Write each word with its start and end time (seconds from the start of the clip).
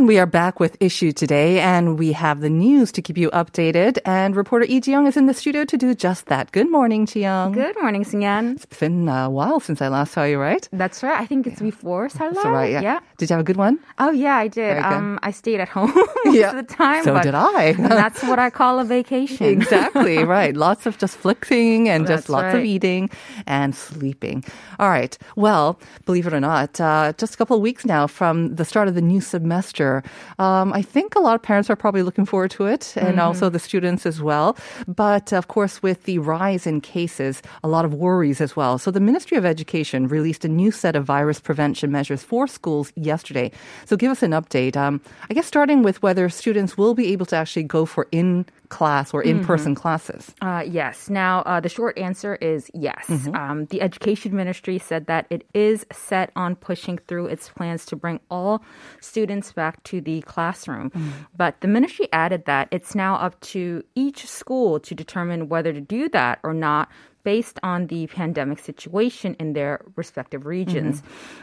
And 0.00 0.08
we 0.08 0.18
are 0.18 0.24
back 0.24 0.58
with 0.58 0.78
issue 0.80 1.12
today, 1.12 1.60
and 1.60 1.98
we 1.98 2.12
have 2.12 2.40
the 2.40 2.48
news 2.48 2.90
to 2.92 3.02
keep 3.02 3.18
you 3.18 3.28
updated. 3.32 3.98
And 4.06 4.34
reporter 4.34 4.64
Lee 4.64 4.80
Jiyoung 4.80 5.06
is 5.06 5.14
in 5.14 5.26
the 5.26 5.34
studio 5.34 5.66
to 5.66 5.76
do 5.76 5.94
just 5.94 6.24
that. 6.32 6.52
Good 6.52 6.70
morning, 6.70 7.04
Jiyoung. 7.04 7.52
Good 7.52 7.76
morning, 7.82 8.04
Sungyan. 8.04 8.54
It's 8.56 8.64
been 8.64 9.06
a 9.10 9.28
while 9.28 9.60
since 9.60 9.82
I 9.82 9.88
last 9.88 10.14
saw 10.14 10.24
you, 10.24 10.38
right? 10.38 10.66
That's 10.72 11.02
right. 11.02 11.20
I 11.20 11.26
think 11.26 11.46
it's 11.46 11.60
before 11.60 12.08
Seollal. 12.08 12.32
That's 12.32 12.46
right. 12.46 12.82
Yeah. 12.82 13.00
Did 13.18 13.28
you 13.28 13.34
have 13.34 13.42
a 13.42 13.44
good 13.44 13.58
one? 13.58 13.78
Oh 13.98 14.10
yeah, 14.10 14.36
I 14.36 14.48
did. 14.48 14.78
Um, 14.78 15.18
I 15.22 15.32
stayed 15.32 15.60
at 15.60 15.68
home 15.68 15.92
most 16.24 16.34
Yeah. 16.34 16.52
of 16.52 16.66
the 16.66 16.74
time. 16.74 17.04
So 17.04 17.20
did 17.20 17.34
I. 17.34 17.72
that's 17.78 18.22
what 18.22 18.38
I 18.38 18.48
call 18.48 18.78
a 18.78 18.84
vacation. 18.86 19.44
exactly 19.58 20.24
right. 20.24 20.56
Lots 20.56 20.86
of 20.86 20.96
just 20.96 21.18
flicking 21.18 21.90
and 21.90 22.06
just 22.06 22.28
That's 22.28 22.28
lots 22.30 22.54
of 22.54 22.64
eating 22.64 23.10
and 23.46 23.74
sleeping. 23.74 24.44
All 24.78 24.88
right. 24.88 25.18
Well, 25.36 25.78
believe 26.06 26.26
it 26.26 26.32
or 26.32 26.40
not, 26.40 26.80
uh, 26.80 27.12
just 27.18 27.34
a 27.34 27.36
couple 27.36 27.54
of 27.56 27.60
weeks 27.60 27.84
now 27.84 28.06
from 28.06 28.54
the 28.56 28.64
start 28.64 28.88
of 28.88 28.94
the 28.94 29.02
new 29.02 29.20
semester. 29.20 29.89
Um, 30.38 30.72
I 30.80 30.82
think 30.94 31.14
a 31.14 31.22
lot 31.26 31.34
of 31.34 31.42
parents 31.42 31.68
are 31.70 31.76
probably 31.76 32.02
looking 32.08 32.26
forward 32.26 32.50
to 32.58 32.66
it, 32.66 32.94
and 32.96 33.16
Mm-hmm. 33.20 33.26
also 33.26 33.50
the 33.50 33.58
students 33.58 34.06
as 34.06 34.18
well. 34.22 34.56
But 34.86 35.26
of 35.32 35.44
course, 35.54 35.82
with 35.82 36.04
the 36.08 36.18
rise 36.18 36.64
in 36.70 36.80
cases, 36.80 37.42
a 37.66 37.68
lot 37.68 37.84
of 37.84 37.92
worries 37.92 38.40
as 38.40 38.52
well. 38.56 38.78
So 38.78 38.90
the 38.90 39.00
Ministry 39.10 39.36
of 39.36 39.44
Education 39.44 40.08
released 40.08 40.44
a 40.44 40.48
new 40.48 40.70
set 40.70 40.94
of 40.96 41.04
virus 41.04 41.40
prevention 41.40 41.90
measures 41.90 42.22
for 42.22 42.46
schools 42.46 42.92
yesterday. 42.96 43.50
So 43.88 43.96
give 43.96 44.10
us 44.14 44.22
an 44.22 44.32
update. 44.32 44.76
Um, 44.76 45.00
I 45.28 45.34
guess 45.34 45.46
starting 45.46 45.82
with 45.82 46.02
whether 46.02 46.28
students 46.30 46.78
will 46.78 46.94
be 46.94 47.12
able 47.12 47.26
to 47.26 47.36
actually 47.36 47.64
go 47.66 47.84
for 47.84 48.06
in 48.12 48.46
class 48.70 49.12
or 49.12 49.20
in 49.26 49.42
person 49.44 49.74
classes. 49.74 50.30
Uh, 50.40 50.62
yes. 50.62 51.10
Now, 51.10 51.42
uh, 51.42 51.58
the 51.58 51.68
short 51.68 51.98
answer 51.98 52.38
is 52.38 52.70
yes. 52.72 53.04
Mm-hmm. 53.08 53.34
Um, 53.34 53.66
the 53.66 53.82
Education 53.82 54.30
Ministry 54.36 54.78
said 54.78 55.06
that 55.10 55.26
it 55.28 55.42
is 55.54 55.84
set 55.90 56.30
on 56.36 56.54
pushing 56.54 56.98
through 57.10 57.26
its 57.26 57.50
plans 57.50 57.84
to 57.90 57.96
bring 57.98 58.20
all 58.30 58.62
students 59.00 59.50
back 59.52 59.79
to 59.84 60.00
the 60.00 60.22
classroom. 60.22 60.90
Mm. 60.90 61.10
But 61.36 61.60
the 61.60 61.68
ministry 61.68 62.08
added 62.12 62.44
that 62.46 62.68
it's 62.70 62.94
now 62.94 63.16
up 63.16 63.38
to 63.40 63.82
each 63.94 64.26
school 64.26 64.80
to 64.80 64.94
determine 64.94 65.48
whether 65.48 65.72
to 65.72 65.80
do 65.80 66.08
that 66.10 66.40
or 66.42 66.54
not. 66.54 66.88
Based 67.22 67.58
on 67.62 67.88
the 67.88 68.06
pandemic 68.06 68.60
situation 68.60 69.36
in 69.38 69.52
their 69.52 69.84
respective 69.94 70.46
regions. 70.46 71.02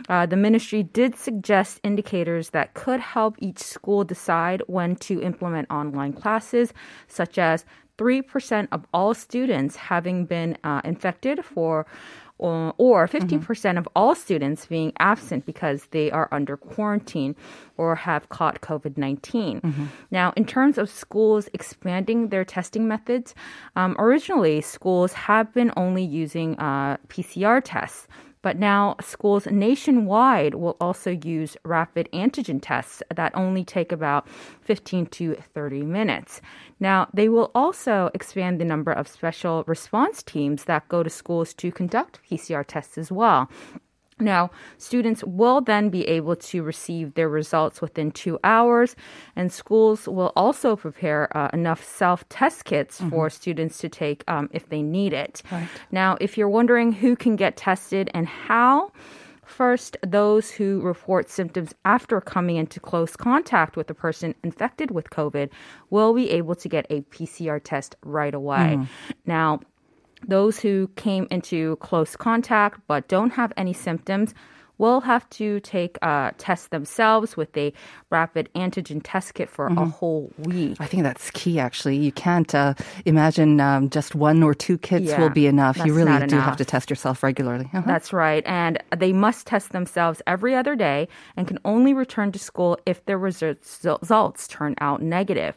Uh, 0.10 0.26
the 0.26 0.36
ministry 0.36 0.82
did 0.82 1.16
suggest 1.16 1.80
indicators 1.84 2.50
that 2.50 2.74
could 2.74 3.00
help 3.00 3.36
each 3.38 3.60
school 3.60 4.04
decide 4.04 4.64
when 4.66 4.96
to 4.96 5.22
implement 5.22 5.70
online 5.70 6.14
classes, 6.14 6.74
such 7.08 7.38
as 7.38 7.64
3% 7.98 8.68
of 8.72 8.86
all 8.94 9.14
students 9.14 9.76
having 9.76 10.26
been 10.26 10.58
uh, 10.64 10.82
infected 10.84 11.44
for 11.44 11.86
or, 12.40 12.74
or 12.78 13.08
50% 13.08 13.78
of 13.78 13.88
all 13.96 14.16
students 14.16 14.66
being 14.66 14.94
absent 15.00 15.46
because 15.46 15.88
they 15.92 16.12
are 16.12 16.28
under 16.32 16.58
quarantine 16.58 17.36
or 17.78 17.96
have 17.96 18.30
caught 18.30 18.62
COVID 18.62 18.98
19. 18.98 19.62
Now, 20.12 20.34
in 20.36 20.46
terms 20.46 20.78
of 20.78 20.90
schools 20.90 21.50
expanding 21.54 22.30
their 22.30 22.46
testing 22.46 22.88
methods, 22.88 23.34
um, 23.76 23.96
originally 24.00 24.62
schools 24.62 25.14
have 25.14 25.54
been 25.54 25.72
only 25.78 26.04
using 26.04 26.58
uh, 26.60 26.98
PCR 27.08 27.62
tests. 27.64 28.08
But 28.42 28.58
now 28.58 28.96
schools 29.02 29.48
nationwide 29.48 30.56
will 30.56 30.78
also 30.80 31.12
use 31.12 31.58
rapid 31.64 32.10
antigen 32.14 32.60
tests 32.62 33.02
that 33.14 33.36
only 33.36 33.64
take 33.64 33.92
about 33.92 34.28
15 34.62 35.08
to 35.08 35.36
30 35.54 35.82
minutes. 35.84 36.42
Now, 36.80 37.08
they 37.14 37.30
will 37.30 37.52
also 37.56 38.10
expand 38.14 38.62
the 38.62 38.66
number 38.66 38.92
of 38.92 39.08
special 39.08 39.64
response 39.68 40.24
teams 40.24 40.66
that 40.66 40.88
go 40.88 41.04
to 41.04 41.10
schools 41.10 41.54
to 41.56 41.72
conduct 41.72 42.20
PCR 42.30 42.66
tests 42.66 42.98
as 42.98 43.12
well. 43.12 43.50
Now, 44.20 44.50
students 44.78 45.24
will 45.24 45.62
then 45.62 45.90
be 45.90 46.08
able 46.08 46.36
to 46.36 46.64
receive 46.64 47.14
their 47.14 47.30
results 47.30 47.82
within 47.82 48.12
two 48.12 48.40
hours, 48.44 48.96
and 49.36 49.52
schools 49.52 50.08
will 50.08 50.34
also 50.36 50.76
prepare 50.76 51.36
uh, 51.38 51.50
enough 51.54 51.84
self 51.84 52.28
test 52.30 52.66
kits 52.66 53.00
for 53.10 53.30
students 53.30 53.78
to 53.80 53.90
take 53.90 54.24
um, 54.28 54.50
if 54.52 54.70
they 54.70 54.82
need 54.82 55.14
it. 55.14 55.44
Now, 55.92 56.18
if 56.20 56.38
you're 56.38 56.50
wondering 56.50 56.92
who 56.92 57.16
can 57.16 57.36
get 57.36 57.58
tested 57.58 58.10
and 58.14 58.28
how, 58.28 58.92
First, 59.48 59.96
those 60.06 60.52
who 60.52 60.82
report 60.82 61.30
symptoms 61.30 61.74
after 61.86 62.20
coming 62.20 62.58
into 62.58 62.82
close 62.82 63.16
contact 63.16 63.78
with 63.78 63.90
a 63.90 63.94
person 63.94 64.36
infected 64.44 64.92
with 64.92 65.10
COVID 65.10 65.50
will 65.90 66.14
be 66.14 66.30
able 66.32 66.54
to 66.56 66.68
get 66.68 66.86
a 66.90 67.00
PCR 67.04 67.62
test 67.64 67.96
right 68.04 68.34
away. 68.34 68.78
Now, 69.26 69.62
those 70.26 70.60
who 70.60 70.90
came 70.96 71.28
into 71.30 71.76
close 71.78 72.16
contact 72.16 72.80
but 72.88 73.08
don't 73.08 73.32
have 73.32 73.54
any 73.58 73.74
symptoms 73.74 74.34
will 74.78 75.02
have 75.02 75.28
to 75.32 75.60
take 75.62 75.98
a 76.02 76.34
test 76.38 76.72
themselves 76.72 77.36
with 77.36 77.56
a 77.58 77.74
rapid 78.10 78.50
antigen 78.56 79.02
test 79.04 79.34
kit 79.34 79.50
for 79.50 79.68
a 79.68 79.86
whole 79.86 80.32
week. 80.38 80.78
I 80.80 80.86
think 80.86 81.04
that's 81.04 81.32
key, 81.32 81.60
actually. 81.60 81.98
You 81.98 82.12
can't 82.12 82.54
uh, 82.54 82.74
imagine 83.06 83.60
um, 83.60 83.90
just 83.90 84.14
one 84.14 84.44
or 84.44 84.54
two 84.54 84.78
kits 84.78 85.06
Yeah, 85.06 85.20
will 85.20 85.30
be 85.30 85.48
enough. 85.48 85.78
You 85.78 85.94
really 85.94 86.28
do 86.28 86.38
have 86.38 86.58
to 86.58 86.66
test 86.66 86.90
yourself 86.90 87.24
regularly. 87.24 87.70
Uh-huh. 87.74 87.84
That's 87.86 88.14
right. 88.14 88.44
And 88.46 88.82
they 88.96 89.14
must 89.14 89.48
test 89.48 89.72
themselves 89.72 90.22
every 90.28 90.56
other 90.56 90.76
day 90.76 91.08
and 91.36 91.48
can 91.48 91.60
only 91.66 91.94
return 91.94 92.32
to 92.34 92.40
school 92.40 92.78
if 92.86 93.04
their 93.06 93.18
results 93.18 94.48
turn 94.48 94.76
out 94.80 95.02
negative. 95.02 95.56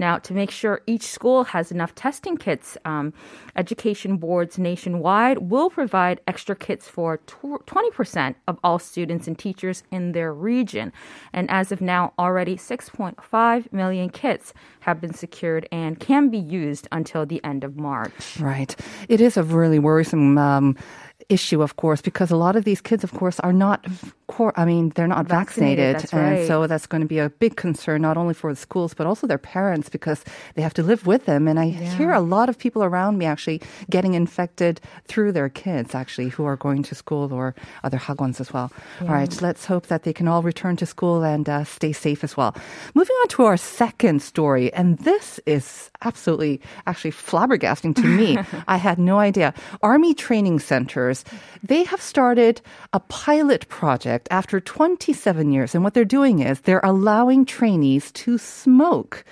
Now, 0.00 0.16
to 0.20 0.32
make 0.32 0.50
sure 0.50 0.80
each 0.86 1.02
school 1.02 1.44
has 1.44 1.70
enough 1.70 1.94
testing 1.94 2.38
kits, 2.38 2.78
um, 2.86 3.12
education 3.54 4.16
boards 4.16 4.58
nationwide 4.58 5.50
will 5.50 5.68
provide 5.68 6.22
extra 6.26 6.56
kits 6.56 6.88
for 6.88 7.18
tw- 7.18 7.60
20% 7.66 8.34
of 8.48 8.58
all 8.64 8.78
students 8.78 9.28
and 9.28 9.38
teachers 9.38 9.82
in 9.92 10.12
their 10.12 10.32
region. 10.32 10.90
And 11.34 11.50
as 11.50 11.70
of 11.70 11.82
now, 11.82 12.14
already 12.18 12.56
6.5 12.56 13.72
million 13.74 14.08
kits 14.08 14.54
have 14.80 15.02
been 15.02 15.12
secured 15.12 15.68
and 15.70 16.00
can 16.00 16.30
be 16.30 16.38
used 16.38 16.88
until 16.90 17.26
the 17.26 17.44
end 17.44 17.62
of 17.62 17.76
March. 17.76 18.40
Right. 18.40 18.74
It 19.10 19.20
is 19.20 19.36
a 19.36 19.42
really 19.42 19.78
worrisome 19.78 20.38
um, 20.38 20.76
issue, 21.28 21.60
of 21.60 21.76
course, 21.76 22.00
because 22.00 22.30
a 22.30 22.36
lot 22.36 22.56
of 22.56 22.64
these 22.64 22.80
kids, 22.80 23.04
of 23.04 23.12
course, 23.12 23.38
are 23.40 23.52
not, 23.52 23.86
quar- 24.30 24.54
I 24.56 24.64
mean, 24.64 24.90
they're 24.94 25.06
not 25.06 25.26
vaccinated. 25.26 25.96
Vaccinated, 25.96 26.12
And 26.30 26.38
right. 26.38 26.46
so 26.46 26.66
that's 26.66 26.86
going 26.86 27.02
to 27.02 27.06
be 27.06 27.18
a 27.18 27.28
big 27.28 27.56
concern, 27.56 28.02
not 28.02 28.16
only 28.16 28.34
for 28.34 28.52
the 28.52 28.60
schools, 28.68 28.94
but 28.94 29.06
also 29.06 29.26
their 29.26 29.38
parents, 29.56 29.88
because 29.88 30.24
they 30.54 30.62
have 30.62 30.74
to 30.74 30.82
live 30.82 31.06
with 31.06 31.22
them. 31.26 31.48
And 31.48 31.58
I 31.58 31.66
hear 31.96 32.12
a 32.12 32.20
lot 32.20 32.48
of 32.48 32.56
people 32.58 32.82
around 32.84 33.18
me 33.18 33.26
actually 33.26 33.60
getting 33.90 34.14
infected 34.14 34.80
through 35.08 35.32
their 35.32 35.48
kids, 35.48 35.94
actually, 35.94 36.28
who 36.34 36.44
are 36.44 36.56
going 36.56 36.82
to 36.84 36.94
school 36.94 37.32
or 37.32 37.54
other 37.82 37.98
hagwons 37.98 38.40
as 38.40 38.52
well. 38.52 38.68
All 39.00 39.08
right. 39.08 39.32
Let's 39.42 39.64
hope 39.66 39.86
that 39.88 40.02
they 40.04 40.12
can 40.12 40.28
all 40.28 40.42
return 40.42 40.76
to 40.76 40.86
school 40.86 41.22
and 41.24 41.48
uh, 41.48 41.64
stay 41.64 41.92
safe 41.92 42.22
as 42.22 42.36
well. 42.36 42.54
Moving 42.94 43.16
on 43.22 43.28
to 43.28 43.44
our 43.44 43.56
second 43.56 44.22
story. 44.22 44.72
And 44.72 44.98
this 44.98 45.40
is 45.46 45.90
absolutely 46.02 46.60
actually 46.86 47.12
flabbergasting 47.12 47.94
to 47.96 48.06
me. 48.20 48.38
I 48.68 48.76
had 48.76 48.98
no 48.98 49.18
idea. 49.18 49.52
Army 49.82 50.14
training 50.14 50.58
centers, 50.60 51.24
they 51.62 51.82
have 51.84 52.00
started 52.00 52.60
a 52.92 53.00
pilot 53.00 53.68
project 53.68 54.19
after 54.30 54.60
27 54.60 55.50
years. 55.52 55.74
And 55.74 55.84
what 55.84 55.94
they're 55.94 56.04
doing 56.04 56.40
is 56.40 56.60
they're 56.60 56.80
allowing 56.84 57.44
trainees 57.44 58.10
to 58.12 58.38
smoke. 58.38 59.24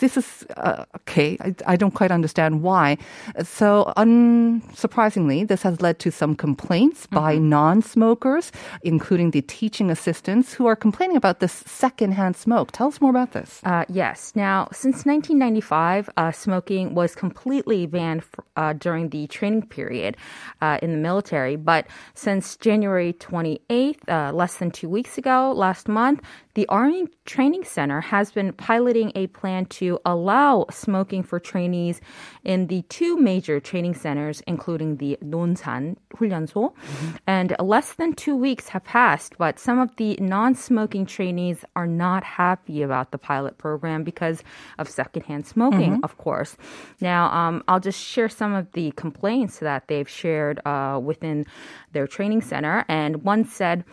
This 0.00 0.16
is, 0.16 0.46
uh, 0.56 0.84
okay, 0.96 1.36
I, 1.40 1.54
I 1.66 1.76
don't 1.76 1.94
quite 1.94 2.10
understand 2.10 2.62
why. 2.62 2.98
So, 3.42 3.92
unsurprisingly, 3.96 5.46
this 5.46 5.62
has 5.62 5.80
led 5.80 5.98
to 6.00 6.10
some 6.10 6.34
complaints 6.34 7.06
by 7.06 7.38
non 7.38 7.82
smokers, 7.82 8.52
including 8.82 9.30
the 9.30 9.42
teaching 9.42 9.90
assistants 9.90 10.52
who 10.54 10.66
are 10.66 10.76
complaining 10.76 11.16
about 11.16 11.40
this 11.40 11.52
secondhand 11.66 12.36
smoke. 12.36 12.72
Tell 12.72 12.88
us 12.88 13.00
more 13.00 13.10
about 13.10 13.32
this. 13.32 13.60
Uh, 13.64 13.84
yes. 13.88 14.32
Now, 14.34 14.68
since 14.72 15.04
1995, 15.06 16.10
uh, 16.16 16.32
smoking 16.32 16.94
was 16.94 17.14
completely 17.14 17.86
banned 17.86 18.22
f- 18.22 18.44
uh, 18.56 18.72
during 18.72 19.10
the 19.10 19.26
training 19.26 19.66
period 19.66 20.16
uh, 20.60 20.78
in 20.82 20.90
the 20.92 20.98
military. 20.98 21.56
But 21.56 21.86
since 22.14 22.56
January 22.56 23.12
28th, 23.12 24.08
uh, 24.14 24.32
less 24.32 24.56
than 24.60 24.70
two 24.70 24.88
weeks 24.88 25.18
ago, 25.18 25.52
last 25.66 25.88
month, 25.88 26.20
the 26.54 26.66
Army 26.68 27.08
Training 27.25 27.63
Center 27.63 28.01
has 28.01 28.31
been 28.31 28.53
piloting 28.53 29.11
a 29.15 29.27
plan 29.27 29.65
to 29.65 29.99
allow 30.05 30.65
smoking 30.71 31.23
for 31.23 31.39
trainees 31.39 32.01
in 32.43 32.67
the 32.67 32.81
two 32.89 33.17
major 33.17 33.59
training 33.59 33.93
centers, 33.93 34.41
including 34.47 34.97
the 34.97 35.17
Nonsan 35.23 35.97
훈련소. 36.15 36.73
Mm-hmm. 36.73 37.15
And 37.27 37.55
less 37.59 37.93
than 37.93 38.13
two 38.13 38.35
weeks 38.35 38.69
have 38.69 38.83
passed, 38.83 39.37
but 39.37 39.59
some 39.59 39.79
of 39.79 39.95
the 39.97 40.17
non-smoking 40.19 41.05
trainees 41.05 41.63
are 41.75 41.87
not 41.87 42.23
happy 42.23 42.81
about 42.81 43.11
the 43.11 43.17
pilot 43.17 43.57
program 43.57 44.03
because 44.03 44.43
of 44.77 44.89
secondhand 44.89 45.45
smoking, 45.45 45.93
mm-hmm. 45.93 46.03
of 46.03 46.17
course. 46.17 46.57
Now, 46.99 47.31
um, 47.31 47.63
I'll 47.67 47.79
just 47.79 47.99
share 47.99 48.29
some 48.29 48.53
of 48.53 48.71
the 48.73 48.91
complaints 48.91 49.59
that 49.59 49.87
they've 49.87 50.09
shared 50.09 50.59
uh, 50.65 50.99
within 51.01 51.45
their 51.93 52.07
training 52.07 52.41
center. 52.41 52.85
And 52.87 53.23
one 53.23 53.45
said, 53.45 53.83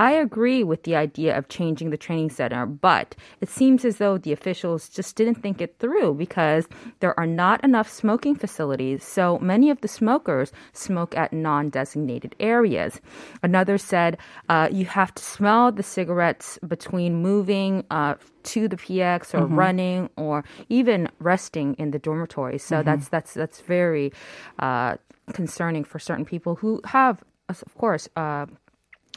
I 0.00 0.12
agree 0.12 0.64
with 0.64 0.84
the 0.84 0.96
idea 0.96 1.36
of 1.36 1.48
changing 1.48 1.90
the 1.90 1.98
training 1.98 2.30
center, 2.30 2.64
but 2.64 3.14
it 3.42 3.50
seems 3.50 3.84
as 3.84 3.98
though 3.98 4.16
the 4.16 4.32
officials 4.32 4.88
just 4.88 5.14
didn't 5.14 5.42
think 5.42 5.60
it 5.60 5.78
through 5.78 6.14
because 6.14 6.66
there 7.00 7.12
are 7.20 7.26
not 7.26 7.62
enough 7.62 7.86
smoking 7.86 8.34
facilities, 8.34 9.04
so 9.04 9.38
many 9.40 9.68
of 9.68 9.82
the 9.82 9.88
smokers 9.88 10.52
smoke 10.72 11.14
at 11.18 11.34
non 11.34 11.68
designated 11.68 12.34
areas. 12.40 12.98
Another 13.42 13.76
said 13.76 14.16
uh, 14.48 14.70
you 14.72 14.86
have 14.86 15.14
to 15.16 15.22
smell 15.22 15.70
the 15.70 15.82
cigarettes 15.82 16.58
between 16.66 17.16
moving. 17.16 17.84
Uh, 17.90 18.14
to 18.42 18.68
the 18.68 18.76
PX 18.76 19.34
or 19.34 19.40
mm-hmm. 19.40 19.54
running 19.54 20.10
or 20.16 20.42
even 20.70 21.10
resting 21.18 21.74
in 21.74 21.90
the 21.90 21.98
dormitory. 21.98 22.56
So 22.56 22.76
mm-hmm. 22.76 22.86
that's 22.86 23.08
that's 23.10 23.34
that's 23.34 23.60
very 23.60 24.14
uh, 24.58 24.96
concerning 25.34 25.84
for 25.84 25.98
certain 25.98 26.24
people 26.24 26.54
who 26.54 26.80
have, 26.86 27.22
of 27.50 27.62
course, 27.76 28.08
uh, 28.16 28.46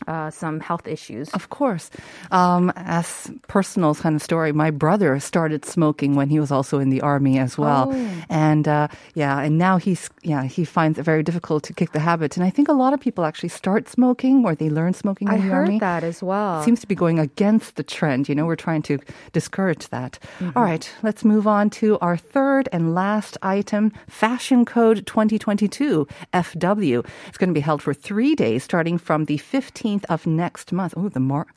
uh, 0.08 0.30
some 0.30 0.60
health 0.60 0.88
issues. 0.88 1.30
Of 1.30 1.50
course. 1.50 1.90
Um, 2.32 2.72
as 2.76 3.32
personal 3.48 3.96
kind 3.96 4.16
of 4.16 4.22
story, 4.22 4.52
my 4.52 4.72
brother 4.72 5.20
started 5.20 5.66
smoking 5.66 6.16
when 6.16 6.30
he 6.30 6.40
was 6.40 6.52
also 6.52 6.80
in 6.80 6.90
the 6.90 7.02
army 7.02 7.40
as 7.40 7.58
well, 7.58 7.92
oh. 7.94 8.24
and 8.30 8.68
uh, 8.68 8.88
yeah, 9.14 9.40
and 9.40 9.58
now 9.58 9.78
he's 9.78 10.10
yeah 10.24 10.44
he 10.44 10.66
finds 10.66 11.00
it 11.00 11.04
very 11.04 11.24
difficult 11.24 11.64
to 11.64 11.74
kick 11.74 11.92
the 11.92 12.00
habit. 12.00 12.36
And 12.38 12.46
I 12.46 12.50
think 12.50 12.68
a 12.68 12.74
lot 12.74 12.94
of 12.94 13.00
people 13.00 13.24
actually 13.24 13.50
start 13.50 13.88
smoking 13.88 14.44
or 14.46 14.56
they 14.56 14.70
learn 14.70 14.94
smoking 14.94 15.28
in 15.28 15.36
I 15.36 15.38
the 15.38 15.44
heard 15.44 15.68
army. 15.68 15.80
that 15.80 16.04
as 16.04 16.22
well. 16.22 16.62
It 16.62 16.66
seems 16.66 16.82
to 16.82 16.88
be 16.88 16.96
going 16.96 17.20
against 17.20 17.76
the 17.76 17.84
trend. 17.84 18.28
You 18.28 18.36
know, 18.36 18.46
we're 18.46 18.56
trying 18.56 18.82
to 18.84 19.00
discourage 19.32 19.90
that. 19.90 20.20
Mm-hmm. 20.40 20.58
All 20.58 20.64
right, 20.64 20.90
let's 21.04 21.24
move 21.24 21.48
on 21.48 21.70
to 21.82 21.98
our 22.00 22.18
third 22.18 22.68
and 22.72 22.94
last 22.94 23.38
item: 23.42 23.94
Fashion 24.08 24.66
Code 24.66 25.06
2022 25.06 26.08
(FW). 26.34 27.06
It's 27.28 27.38
going 27.38 27.50
to 27.50 27.54
be 27.54 27.60
held 27.62 27.82
for 27.82 27.94
three 27.94 28.36
days, 28.36 28.64
starting 28.64 28.98
from 28.98 29.26
the 29.26 29.38
15th 29.38 29.93
15th 29.94 30.06
of 30.10 30.26
next 30.28 30.72
month. 30.72 30.94
Oh, 30.98 31.10
the 31.10 31.20
Mar- 31.20 31.48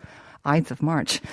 Ides 0.45 0.71
of 0.71 0.83
March. 0.83 1.21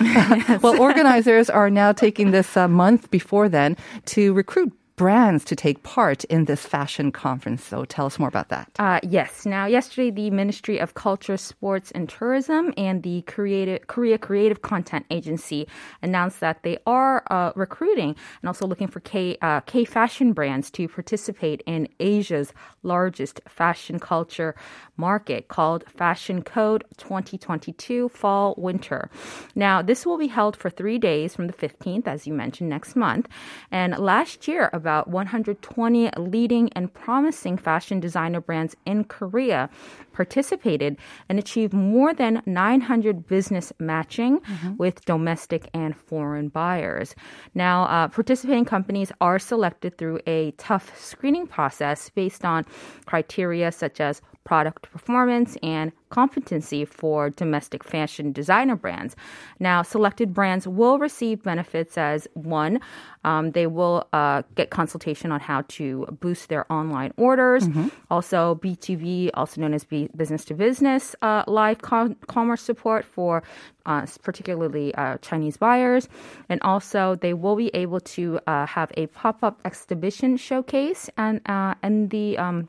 well, 0.62 0.80
organizers 0.80 1.48
are 1.50 1.70
now 1.70 1.92
taking 1.92 2.30
this 2.30 2.56
uh, 2.56 2.68
month 2.68 3.10
before 3.10 3.48
then 3.48 3.76
to 4.06 4.32
recruit 4.32 4.72
brands 4.96 5.44
to 5.44 5.56
take 5.56 5.82
part 5.82 6.24
in 6.24 6.44
this 6.44 6.64
fashion 6.64 7.10
conference. 7.10 7.64
So 7.64 7.84
tell 7.84 8.06
us 8.06 8.18
more 8.18 8.28
about 8.28 8.48
that. 8.50 8.70
Uh, 8.78 9.00
yes. 9.02 9.44
Now, 9.44 9.66
yesterday, 9.66 10.10
the 10.10 10.30
Ministry 10.30 10.78
of 10.78 10.94
Culture, 10.94 11.36
Sports, 11.36 11.90
and 11.90 12.08
Tourism 12.08 12.72
and 12.76 13.02
the 13.02 13.22
Creative, 13.22 13.84
Korea 13.86 14.18
Creative 14.18 14.62
Content 14.62 15.06
Agency 15.10 15.66
announced 16.02 16.40
that 16.40 16.62
they 16.62 16.78
are 16.86 17.24
uh, 17.30 17.52
recruiting 17.56 18.14
and 18.40 18.48
also 18.48 18.66
looking 18.66 18.88
for 18.88 19.00
K, 19.00 19.36
uh, 19.42 19.60
K 19.60 19.84
fashion 19.84 20.32
brands 20.32 20.70
to 20.72 20.88
participate 20.88 21.62
in 21.66 21.88
Asia's 21.98 22.52
largest 22.82 23.40
fashion 23.48 23.98
culture 23.98 24.54
market 24.96 25.48
called 25.48 25.84
Fashion 25.88 26.42
Code 26.42 26.84
2022 26.98 28.08
Fall 28.10 28.54
Winter. 28.56 29.10
Now, 29.54 29.82
this 29.82 30.06
will 30.06 30.18
be 30.18 30.28
held 30.28 30.56
for 30.56 30.70
three 30.70 30.98
days 30.98 31.34
from 31.34 31.46
the 31.48 31.52
15th, 31.52 32.06
as 32.06 32.26
you 32.26 32.32
mentioned, 32.32 32.70
next 32.70 32.94
month. 32.94 33.28
And 33.70 33.98
last 33.98 34.46
year, 34.46 34.70
about 34.84 35.08
120 35.08 36.10
leading 36.18 36.70
and 36.74 36.92
promising 36.92 37.56
fashion 37.56 38.00
designer 38.00 38.42
brands 38.42 38.76
in 38.84 39.04
Korea 39.04 39.70
participated 40.12 40.98
and 41.30 41.38
achieved 41.38 41.72
more 41.72 42.12
than 42.12 42.42
900 42.44 43.26
business 43.26 43.72
matching 43.78 44.40
mm-hmm. 44.40 44.76
with 44.76 45.02
domestic 45.06 45.70
and 45.72 45.96
foreign 45.96 46.48
buyers. 46.48 47.14
Now, 47.54 47.84
uh, 47.84 48.08
participating 48.08 48.66
companies 48.66 49.10
are 49.22 49.38
selected 49.38 49.96
through 49.96 50.20
a 50.26 50.50
tough 50.58 50.92
screening 51.00 51.46
process 51.46 52.10
based 52.10 52.44
on 52.44 52.66
criteria 53.06 53.72
such 53.72 54.00
as 54.00 54.20
product 54.44 54.82
performance 54.82 55.56
and 55.62 55.90
competency 56.10 56.84
for 56.84 57.30
domestic 57.30 57.82
fashion 57.82 58.30
designer 58.30 58.76
brands. 58.76 59.16
Now, 59.58 59.82
selected 59.82 60.32
brands 60.32 60.68
will 60.68 60.98
receive 60.98 61.42
benefits 61.42 61.98
as 61.98 62.28
one, 62.34 62.80
um, 63.24 63.52
they 63.52 63.66
will 63.66 64.06
uh, 64.12 64.42
get 64.54 64.70
consultation 64.70 65.32
on 65.32 65.40
how 65.40 65.62
to 65.68 66.06
boost 66.20 66.50
their 66.50 66.70
online 66.70 67.12
orders. 67.16 67.66
Mm-hmm. 67.66 67.88
Also, 68.10 68.56
B2B, 68.56 69.30
also 69.34 69.60
known 69.60 69.74
as 69.74 69.84
B- 69.84 70.10
business 70.14 70.44
to 70.46 70.54
business, 70.54 71.16
uh, 71.22 71.42
live 71.46 71.80
com- 71.80 72.16
commerce 72.26 72.62
support 72.62 73.04
for 73.04 73.42
uh, 73.86 74.06
particularly 74.22 74.94
uh, 74.94 75.16
Chinese 75.18 75.56
buyers. 75.56 76.08
And 76.48 76.60
also, 76.62 77.16
they 77.16 77.32
will 77.32 77.56
be 77.56 77.70
able 77.74 78.00
to 78.00 78.38
uh, 78.46 78.66
have 78.66 78.92
a 78.96 79.06
pop 79.08 79.42
up 79.42 79.60
exhibition 79.64 80.36
showcase 80.36 81.08
and, 81.16 81.40
uh, 81.46 81.74
and 81.82 82.10
the 82.10 82.36
um, 82.38 82.68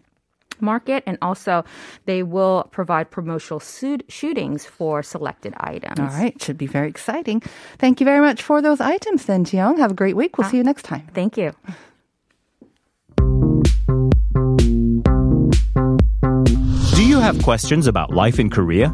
market 0.62 1.04
and 1.06 1.18
also 1.22 1.64
they 2.06 2.24
will 2.24 2.68
provide 2.72 3.12
promotional 3.12 3.60
shootings 3.60 4.66
for 4.66 5.04
selected 5.04 5.54
items. 5.58 6.00
All 6.00 6.08
right, 6.08 6.42
should 6.42 6.58
be 6.58 6.68
very 6.68 6.90
exciting. 6.90 7.42
Thank 7.78 8.00
you 8.00 8.06
very 8.06 8.22
much 8.22 8.42
for 8.42 8.62
those 8.62 8.80
items 8.80 9.26
then, 9.26 9.46
Jiyoung. 9.46 9.78
Have 9.78 9.92
a 9.92 9.96
great 9.96 10.16
week. 10.16 10.38
We'll 10.38 10.48
uh, 10.48 10.52
see 10.52 10.58
you 10.58 10.64
next 10.64 10.84
time. 10.84 11.08
Thank 11.14 11.38
you. 11.38 11.54
Do 16.96 17.06
you 17.06 17.20
have 17.20 17.42
questions 17.44 17.88
about 17.88 18.12
life 18.12 18.40
in 18.40 18.50
Korea? 18.50 18.94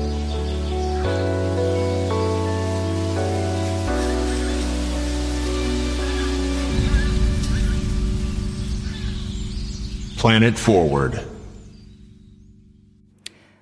Planet 10.21 10.55
Forward. 10.55 11.30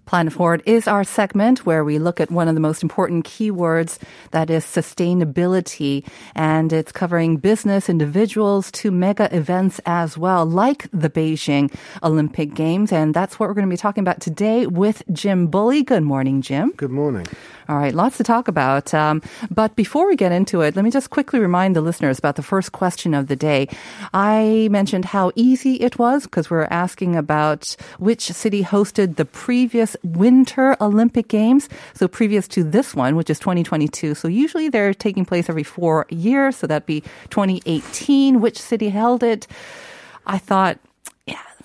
Planet 0.10 0.34
Forward 0.34 0.64
is 0.66 0.88
our 0.88 1.04
segment 1.04 1.68
where 1.68 1.84
we 1.84 2.00
look 2.00 2.20
at 2.20 2.32
one 2.32 2.48
of 2.48 2.56
the 2.56 2.60
most 2.60 2.82
important 2.82 3.26
keywords 3.26 4.00
that 4.32 4.50
is 4.50 4.66
sustainability. 4.66 6.04
And 6.34 6.74
it's 6.74 6.92
covering 6.92 7.38
business, 7.38 7.90
individuals 7.90 8.72
to 8.72 8.90
mega 8.90 9.30
events 9.32 9.80
as 9.86 10.18
well, 10.18 10.48
like 10.48 10.88
the 10.92 11.12
Beijing 11.12 11.72
Olympic 12.02 12.56
Games. 12.56 12.92
And 12.92 13.14
that's 13.14 13.40
what 13.40 13.50
we're 13.50 13.54
going 13.54 13.68
to 13.68 13.72
be 13.72 13.78
talking 13.78 14.02
about 14.02 14.20
today 14.20 14.66
with 14.66 15.04
Jim 15.14 15.46
Bulley. 15.46 15.84
Good 15.84 16.02
morning, 16.02 16.42
Jim. 16.42 16.72
Good 16.76 16.90
morning. 16.90 17.28
All 17.70 17.78
right, 17.78 17.94
lots 17.94 18.18
to 18.18 18.24
talk 18.24 18.48
about. 18.48 18.96
Um, 18.96 19.22
but 19.52 19.76
before 19.76 20.08
we 20.08 20.16
get 20.16 20.32
into 20.32 20.62
it, 20.62 20.76
let 20.76 20.84
me 20.84 20.90
just 20.90 21.12
quickly 21.12 21.40
remind 21.40 21.76
the 21.76 21.82
listeners 21.82 22.18
about 22.18 22.36
the 22.36 22.42
first 22.42 22.72
question 22.72 23.14
of 23.14 23.28
the 23.28 23.36
day. 23.36 23.68
I 24.12 24.70
mentioned 24.72 25.06
how 25.06 25.32
easy 25.36 25.76
it 25.76 26.00
was 26.00 26.24
because 26.24 26.50
we 26.50 26.58
are 26.58 26.74
asking 26.74 27.16
about 27.16 27.76
which 28.00 28.24
city 28.24 28.64
hosted 28.64 29.18
the 29.18 29.26
previous 29.26 29.96
Winter 30.04 30.76
Olympic 30.82 31.28
Games. 31.28 31.70
So 31.94 32.08
previous 32.08 32.48
to 32.50 32.64
this 32.64 32.96
one, 32.96 33.16
which 33.16 33.30
is 33.30 33.40
2022. 33.40 34.16
So 34.16 34.28
usually 34.28 34.70
they're 34.70 34.94
taking 34.94 35.26
place 35.26 35.50
every 35.50 35.64
four 35.64 36.06
years. 36.10 36.58
So 36.58 36.68
that'd 36.68 36.86
be 36.86 37.02
2018. 37.30 38.42
Which 38.42 38.60
city 38.60 38.90
held 38.90 39.24
it? 39.24 39.48
I 40.26 40.38
thought, 40.38 40.80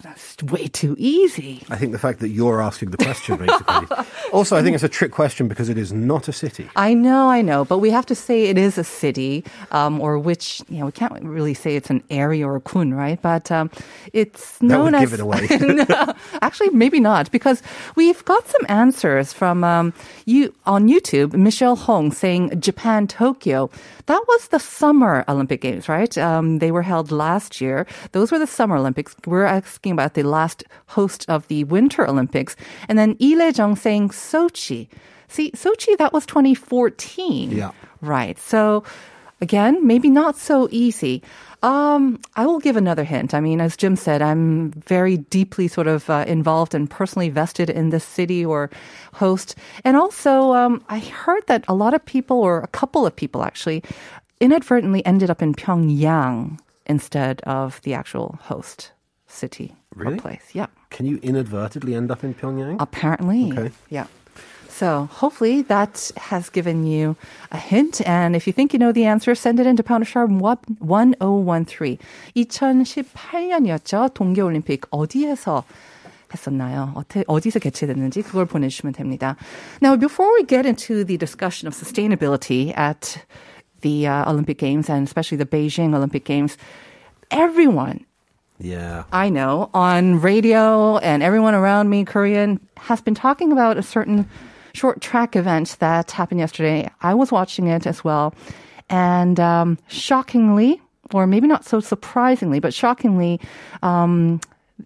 that's 0.04 0.42
way 0.42 0.66
too 0.68 0.94
easy. 0.98 1.62
I 1.70 1.76
think 1.76 1.92
the 1.92 1.98
fact 1.98 2.20
that 2.20 2.28
you're 2.28 2.60
asking 2.60 2.90
the 2.90 2.98
question, 2.98 3.38
basically. 3.38 3.86
also, 4.32 4.54
I 4.54 4.62
think 4.62 4.74
it's 4.74 4.84
a 4.84 4.88
trick 4.88 5.12
question 5.12 5.48
because 5.48 5.70
it 5.70 5.78
is 5.78 5.94
not 5.94 6.28
a 6.28 6.32
city. 6.32 6.68
I 6.76 6.92
know, 6.92 7.30
I 7.30 7.40
know, 7.40 7.64
but 7.64 7.78
we 7.78 7.88
have 7.88 8.04
to 8.06 8.14
say 8.14 8.44
it 8.44 8.58
is 8.58 8.76
a 8.76 8.84
city, 8.84 9.44
um, 9.70 10.02
or 10.02 10.18
which 10.18 10.62
you 10.68 10.80
know 10.80 10.86
we 10.86 10.92
can't 10.92 11.24
really 11.24 11.54
say 11.54 11.74
it's 11.74 11.88
an 11.88 12.02
area 12.10 12.46
or 12.46 12.56
a 12.56 12.60
kun, 12.60 12.92
right? 12.92 13.20
But 13.22 13.50
um, 13.50 13.70
it's 14.12 14.58
That 14.58 14.66
known 14.66 14.84
would 14.92 14.94
as 14.96 15.00
give 15.00 15.14
it 15.14 15.20
away. 15.20 15.48
no, 15.60 16.14
actually, 16.42 16.68
maybe 16.70 17.00
not, 17.00 17.30
because 17.30 17.62
we've 17.96 18.22
got 18.26 18.46
some 18.46 18.66
answers 18.68 19.32
from 19.32 19.64
um, 19.64 19.94
you 20.26 20.54
on 20.66 20.86
YouTube. 20.86 21.32
Michelle 21.32 21.76
Hong 21.76 22.12
saying 22.12 22.60
Japan, 22.60 23.06
Tokyo. 23.06 23.70
That 24.06 24.22
was 24.28 24.48
the 24.48 24.58
Summer 24.60 25.24
Olympic 25.28 25.62
Games, 25.62 25.88
right? 25.88 26.16
Um, 26.18 26.58
they 26.58 26.70
were 26.70 26.82
held 26.82 27.10
last 27.10 27.62
year. 27.62 27.86
Those 28.12 28.30
were 28.30 28.38
the 28.38 28.46
Summer 28.46 28.76
Olympics. 28.76 29.16
We're 29.24 29.44
asking 29.44 29.93
about 29.94 30.14
the 30.14 30.22
last 30.22 30.64
host 30.88 31.24
of 31.28 31.48
the 31.48 31.64
Winter 31.64 32.06
Olympics, 32.06 32.56
and 32.88 32.98
then 32.98 33.16
Ile 33.20 33.50
Jung 33.50 33.76
saying 33.76 34.10
Sochi. 34.10 34.88
See, 35.28 35.50
Sochi, 35.52 35.96
that 35.98 36.12
was 36.12 36.26
2014. 36.26 37.50
Yeah. 37.50 37.72
Right. 38.00 38.38
So 38.38 38.84
again, 39.40 39.86
maybe 39.86 40.10
not 40.10 40.36
so 40.36 40.68
easy. 40.70 41.22
Um, 41.62 42.20
I 42.36 42.46
will 42.46 42.58
give 42.60 42.76
another 42.76 43.04
hint. 43.04 43.32
I 43.32 43.40
mean, 43.40 43.60
as 43.60 43.76
Jim 43.76 43.96
said, 43.96 44.20
I'm 44.20 44.70
very 44.72 45.16
deeply 45.16 45.66
sort 45.66 45.86
of 45.86 46.10
uh, 46.10 46.24
involved 46.26 46.74
and 46.74 46.90
personally 46.90 47.30
vested 47.30 47.70
in 47.70 47.90
this 47.90 48.04
city 48.04 48.44
or 48.44 48.70
host. 49.14 49.56
And 49.82 49.96
also, 49.96 50.52
um, 50.52 50.84
I 50.88 50.98
heard 50.98 51.46
that 51.46 51.64
a 51.66 51.74
lot 51.74 51.94
of 51.94 52.04
people, 52.04 52.38
or 52.38 52.60
a 52.60 52.68
couple 52.68 53.06
of 53.06 53.16
people 53.16 53.42
actually, 53.42 53.82
inadvertently 54.40 55.04
ended 55.06 55.30
up 55.30 55.40
in 55.40 55.54
Pyongyang 55.54 56.58
instead 56.86 57.40
of 57.42 57.80
the 57.82 57.94
actual 57.94 58.38
host 58.42 58.92
city 59.26 59.74
Really? 59.95 60.17
or 60.17 60.21
place. 60.21 60.49
Yeah. 60.53 60.67
Can 60.89 61.05
you 61.05 61.19
inadvertently 61.21 61.95
end 61.95 62.11
up 62.11 62.23
in 62.23 62.33
Pyongyang? 62.33 62.77
Apparently. 62.79 63.51
Okay. 63.51 63.71
Yeah. 63.89 64.07
So 64.69 65.09
hopefully 65.11 65.63
that 65.63 66.11
has 66.15 66.49
given 66.49 66.85
you 66.85 67.17
a 67.51 67.57
hint. 67.57 67.99
And 68.07 68.35
if 68.35 68.47
you 68.47 68.53
think 68.53 68.71
you 68.71 68.79
know 68.79 68.93
the 68.93 69.05
answer, 69.05 69.35
send 69.35 69.59
it 69.59 69.67
into 69.67 69.83
Poundsharp 69.83 70.29
1013. 70.31 71.97
2018년이었죠. 72.37 74.13
동계올림픽 74.13 74.85
어디에서 74.89 75.65
했었나요? 76.31 76.93
어디, 76.95 77.23
어디서 77.27 77.59
개최됐는지 77.59 78.21
그걸 78.21 78.45
보내주시면 78.45 78.93
됩니다. 78.93 79.35
Now, 79.81 79.97
before 79.97 80.31
we 80.35 80.45
get 80.45 80.65
into 80.65 81.03
the 81.03 81.17
discussion 81.17 81.67
of 81.67 81.73
sustainability 81.73 82.71
at 82.77 83.25
the 83.81 84.07
uh, 84.07 84.29
Olympic 84.31 84.59
Games 84.59 84.89
and 84.89 85.05
especially 85.05 85.37
the 85.37 85.49
Beijing 85.49 85.95
Olympic 85.95 86.23
Games, 86.23 86.55
everyone 87.31 88.05
yeah. 88.58 89.04
I 89.12 89.28
know 89.28 89.70
on 89.74 90.20
radio 90.20 90.98
and 90.98 91.22
everyone 91.22 91.54
around 91.54 91.90
me, 91.90 92.04
Korean, 92.04 92.60
has 92.76 93.00
been 93.00 93.14
talking 93.14 93.52
about 93.52 93.76
a 93.78 93.82
certain 93.82 94.28
short 94.74 95.00
track 95.00 95.36
event 95.36 95.76
that 95.80 96.10
happened 96.10 96.40
yesterday. 96.40 96.90
I 97.00 97.14
was 97.14 97.32
watching 97.32 97.66
it 97.66 97.86
as 97.86 98.04
well. 98.04 98.34
And 98.90 99.40
um, 99.40 99.78
shockingly, 99.88 100.80
or 101.12 101.26
maybe 101.26 101.46
not 101.46 101.64
so 101.64 101.80
surprisingly, 101.80 102.60
but 102.60 102.74
shockingly, 102.74 103.40
um, 103.82 104.40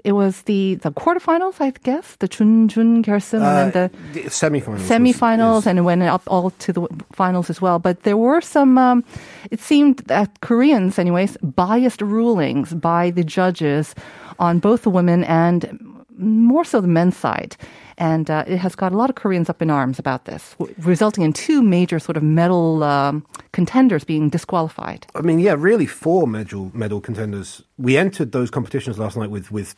it 0.04 0.12
was 0.12 0.42
the, 0.42 0.74
the 0.76 0.92
quarterfinals, 0.92 1.60
I 1.60 1.70
guess, 1.82 2.16
the 2.16 2.28
Chun 2.28 2.68
Chun 2.68 3.02
Gersim 3.02 3.40
and 3.42 3.72
then 3.72 3.90
the 4.12 4.20
the 4.22 4.28
semifinals. 4.28 4.80
semifinals 4.86 5.58
is- 5.60 5.66
and 5.66 5.78
it 5.78 5.82
went 5.82 6.02
up 6.02 6.22
all 6.26 6.50
to 6.50 6.72
the 6.72 6.86
finals 7.12 7.48
as 7.50 7.60
well. 7.60 7.78
But 7.78 8.02
there 8.02 8.16
were 8.16 8.40
some, 8.42 8.76
um, 8.78 9.02
it 9.50 9.60
seemed 9.60 9.98
that 10.06 10.40
Koreans, 10.40 10.98
anyways, 10.98 11.36
biased 11.42 12.02
rulings 12.02 12.74
by 12.74 13.10
the 13.10 13.24
judges 13.24 13.94
on 14.38 14.58
both 14.60 14.82
the 14.82 14.90
women 14.90 15.24
and 15.24 15.97
more 16.18 16.64
so 16.64 16.80
the 16.80 16.88
men's 16.88 17.16
side. 17.16 17.56
And 17.96 18.30
uh, 18.30 18.44
it 18.46 18.58
has 18.58 18.76
got 18.76 18.92
a 18.92 18.96
lot 18.96 19.10
of 19.10 19.16
Koreans 19.16 19.50
up 19.50 19.60
in 19.60 19.70
arms 19.70 19.98
about 19.98 20.24
this, 20.24 20.54
w- 20.58 20.72
resulting 20.78 21.24
in 21.24 21.32
two 21.32 21.62
major 21.62 21.98
sort 21.98 22.16
of 22.16 22.22
medal 22.22 22.84
um, 22.84 23.26
contenders 23.52 24.04
being 24.04 24.28
disqualified. 24.28 25.06
I 25.16 25.20
mean, 25.22 25.40
yeah, 25.40 25.56
really 25.58 25.86
four 25.86 26.28
medal 26.28 26.70
medal 26.74 27.00
contenders. 27.00 27.62
We 27.76 27.96
entered 27.96 28.30
those 28.30 28.50
competitions 28.50 28.98
last 28.98 29.16
night 29.16 29.30
with 29.30 29.50
with 29.50 29.74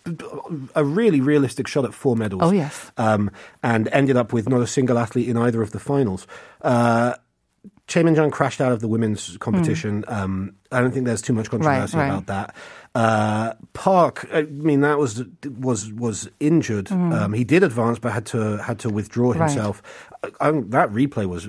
a 0.75 0.85
really 0.85 1.23
realistic 1.23 1.67
shot 1.67 1.85
at 1.87 1.95
four 1.95 2.15
medals. 2.15 2.43
Oh, 2.43 2.51
yes. 2.51 2.93
um, 2.99 3.31
and 3.63 3.89
ended 3.89 4.17
up 4.19 4.35
with 4.35 4.49
not 4.49 4.61
a 4.61 4.67
single 4.67 4.99
athlete 4.99 5.29
in 5.29 5.39
either 5.39 5.63
of 5.63 5.71
the 5.71 5.81
finals. 5.81 6.27
Uh, 6.61 7.15
Choi 7.91 8.05
Min-jeong 8.05 8.31
crashed 8.31 8.61
out 8.61 8.71
of 8.73 8.81
the 8.81 8.87
women's 8.89 9.37
competition. 9.39 10.05
Um, 10.07 10.55
I 10.71 10.81
don't 10.81 10.93
think 10.93 11.07
there's 11.07 11.21
too 11.23 11.33
much 11.35 11.51
controversy 11.51 11.93
Hmm. 11.93 11.99
right. 11.99 12.09
about 12.09 12.27
that. 12.27 12.55
Uh, 12.95 13.55
Park, 13.73 14.27
I 14.33 14.43
mean, 14.43 14.81
that 14.83 14.99
was 14.99 15.25
was 15.59 15.93
was 15.93 16.29
injured. 16.39 16.91
Um, 16.91 17.33
he 17.33 17.45
did 17.45 17.63
advance, 17.65 17.99
but 17.99 18.13
had 18.13 18.27
to 18.27 18.59
had 18.59 18.79
to 18.81 18.89
withdraw 18.91 19.33
Hmm. 19.33 19.41
Right. 19.41 19.51
himself. 19.51 19.83
I, 20.41 20.49
I, 20.49 20.51
that 20.53 20.91
replay 20.93 21.27
was 21.27 21.49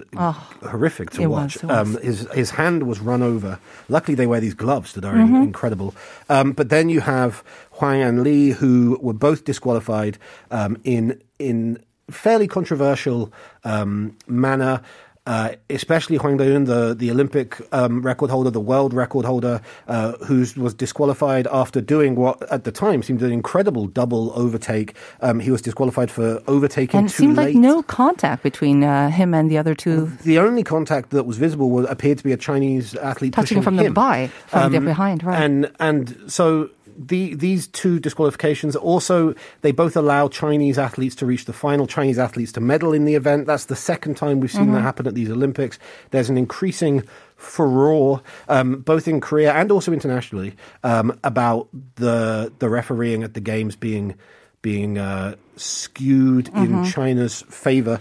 horrific 0.63 1.11
to 1.11 1.27
watch. 1.27 1.61
was, 1.61 1.63
was. 1.63 1.71
Um, 1.97 2.01
his 2.01 2.27
his 2.33 2.49
hand 2.51 2.83
was 2.83 2.99
run 2.99 3.21
over. 3.21 3.59
Luckily, 3.89 4.15
they 4.15 4.27
wear 4.27 4.39
these 4.39 4.53
gloves 4.55 4.93
that 4.93 5.05
are 5.05 5.13
Mm-hmm. 5.13 5.35
incredible. 5.43 5.93
Um, 6.29 6.53
but 6.53 6.69
then 6.69 6.89
you 6.89 7.01
have 7.01 7.43
Hwang 7.71 8.01
and 8.01 8.23
Lee, 8.23 8.49
who 8.49 8.97
were 9.01 9.13
both 9.13 9.45
disqualified 9.45 10.17
um, 10.51 10.77
in 10.83 11.21
in 11.39 11.77
fairly 12.09 12.47
controversial 12.47 13.31
um, 13.63 14.15
manner. 14.27 14.81
Uh, 15.27 15.51
especially 15.69 16.17
Hwang 16.17 16.37
Dae-heon, 16.37 16.65
the 16.65 16.95
the 16.95 17.11
Olympic 17.11 17.61
um, 17.71 18.01
record 18.01 18.31
holder, 18.31 18.49
the 18.49 18.59
world 18.59 18.91
record 18.91 19.23
holder, 19.23 19.61
uh, 19.87 20.13
who 20.13 20.43
was 20.57 20.73
disqualified 20.73 21.45
after 21.51 21.79
doing 21.79 22.15
what 22.15 22.41
at 22.51 22.63
the 22.63 22.71
time 22.71 23.03
seemed 23.03 23.21
an 23.21 23.31
incredible 23.31 23.85
double 23.85 24.31
overtake. 24.33 24.95
Um, 25.21 25.39
he 25.39 25.51
was 25.51 25.61
disqualified 25.61 26.09
for 26.09 26.41
overtaking 26.47 26.97
And 26.97 27.07
it 27.07 27.11
seemed 27.11 27.37
late. 27.37 27.53
like 27.53 27.55
no 27.55 27.83
contact 27.83 28.41
between 28.41 28.83
uh, 28.83 29.11
him 29.11 29.35
and 29.35 29.51
the 29.51 29.59
other 29.59 29.75
two 29.75 30.07
The 30.23 30.39
only 30.39 30.63
contact 30.63 31.11
that 31.11 31.27
was 31.27 31.37
visible 31.37 31.69
was, 31.69 31.85
appeared 31.87 32.17
to 32.17 32.23
be 32.23 32.31
a 32.31 32.37
Chinese 32.37 32.95
athlete 32.95 33.33
touching 33.33 33.57
pushing 33.57 33.61
from 33.61 33.75
the 33.75 33.91
by, 33.91 34.31
from 34.47 34.73
Um, 34.73 34.85
behind, 34.85 35.23
right? 35.23 35.39
And 35.39 35.69
and 35.79 36.17
so 36.25 36.71
the 37.07 37.35
these 37.35 37.67
two 37.67 37.99
disqualifications 37.99 38.75
also 38.75 39.33
they 39.61 39.71
both 39.71 39.95
allow 39.95 40.27
Chinese 40.27 40.77
athletes 40.77 41.15
to 41.15 41.25
reach 41.25 41.45
the 41.45 41.53
final, 41.53 41.87
Chinese 41.87 42.19
athletes 42.19 42.51
to 42.53 42.61
medal 42.61 42.93
in 42.93 43.05
the 43.05 43.15
event. 43.15 43.47
That's 43.47 43.65
the 43.65 43.75
second 43.75 44.15
time 44.17 44.39
we've 44.39 44.51
seen 44.51 44.61
Mm-hmm. 44.65 44.73
that 44.75 44.81
happen 44.81 45.07
at 45.07 45.15
these 45.15 45.29
Olympics. 45.31 45.79
There's 46.11 46.29
an 46.29 46.37
increasing 46.37 47.03
furore, 47.37 48.21
um, 48.47 48.81
both 48.81 49.07
in 49.07 49.19
Korea 49.19 49.53
and 49.53 49.71
also 49.71 49.91
internationally, 49.91 50.53
um, 50.83 51.17
about 51.23 51.67
the 51.95 52.51
the 52.59 52.69
refereeing 52.69 53.23
at 53.23 53.33
the 53.33 53.41
games 53.41 53.75
being 53.75 54.15
being 54.61 54.97
uh, 54.97 55.35
skewed 55.57 56.47
in 56.49 56.53
Mm-hmm. 56.53 56.83
China's 56.85 57.41
favor. 57.49 57.99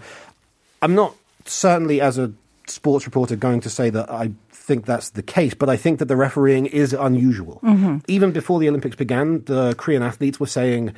I'm 0.83 0.95
not 0.95 1.15
certainly 1.47 2.01
as 2.01 2.19
a 2.19 2.33
sports 2.67 3.07
reporter 3.07 3.35
going 3.37 3.61
to 3.63 3.71
say 3.71 3.91
that 3.91 4.11
I 4.11 4.31
think 4.61 4.87
that's 4.87 5.11
the 5.11 5.23
case, 5.23 5.55
but 5.55 5.69
I 5.69 5.77
think 5.77 5.99
that 5.99 6.07
the 6.07 6.17
refereeing 6.17 6.67
is 6.67 6.93
unusual. 6.93 7.61
Mm-hmm. 7.65 7.99
Even 8.09 8.31
before 8.33 8.61
the 8.61 8.69
Olympics 8.69 8.97
began, 8.97 9.43
the 9.45 9.75
Korean 9.77 10.03
athletes 10.03 10.39
were 10.39 10.47
saying 10.47 10.95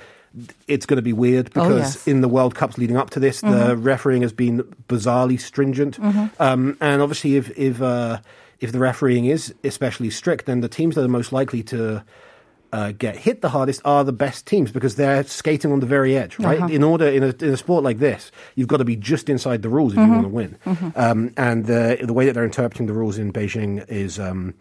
it's 0.66 0.86
going 0.86 0.96
to 0.96 1.02
be 1.02 1.12
weird 1.12 1.46
Oh, 1.54 1.62
because 1.62 1.94
yes. 1.94 2.06
in 2.08 2.20
the 2.22 2.28
World 2.28 2.54
Cups 2.54 2.78
leading 2.78 2.96
up 2.96 3.10
to 3.10 3.20
this, 3.20 3.40
the 3.40 3.76
refereeing 3.76 4.22
has 4.22 4.32
been 4.32 4.62
bizarrely 4.88 5.38
stringent. 5.40 5.98
Um, 6.38 6.76
and 6.80 7.02
obviously, 7.02 7.36
if 7.36 7.50
if 7.56 7.80
uh, 7.80 8.18
if 8.60 8.72
the 8.72 8.78
refereeing 8.78 9.26
is 9.26 9.54
especially 9.64 10.10
strict, 10.10 10.46
then 10.46 10.60
the 10.60 10.68
teams 10.68 10.94
that 10.94 11.04
are 11.04 11.08
most 11.08 11.32
likely 11.32 11.62
to 11.64 12.02
uh, 12.72 12.92
get 12.92 13.16
hit 13.16 13.42
the 13.42 13.50
hardest 13.50 13.80
are 13.84 14.02
the 14.02 14.12
best 14.12 14.46
teams 14.46 14.72
because 14.72 14.96
they're 14.96 15.22
skating 15.24 15.70
on 15.72 15.80
the 15.80 15.86
very 15.86 16.16
edge, 16.16 16.38
right? 16.38 16.70
In 16.70 16.82
order 16.82 17.06
in 17.06 17.22
a, 17.22 17.28
in 17.28 17.52
a 17.52 17.56
sport 17.56 17.84
like 17.84 17.98
this, 17.98 18.32
you've 18.54 18.68
got 18.68 18.78
to 18.78 18.84
be 18.84 18.96
just 18.96 19.28
inside 19.28 19.60
the 19.62 19.68
rules 19.68 19.92
if 19.92 19.98
you 19.98 20.04
want 20.10 20.22
to 20.24 20.28
win. 20.28 20.56
Um, 20.96 21.32
and 21.36 21.66
the 21.66 21.98
the 22.02 22.12
way 22.14 22.24
that 22.26 22.32
they're 22.32 22.44
interpreting 22.44 22.86
the 22.86 22.94
rules 22.94 23.18
in 23.18 23.32
Beijing 23.32 23.86
is 23.88 24.18
um, 24.18 24.54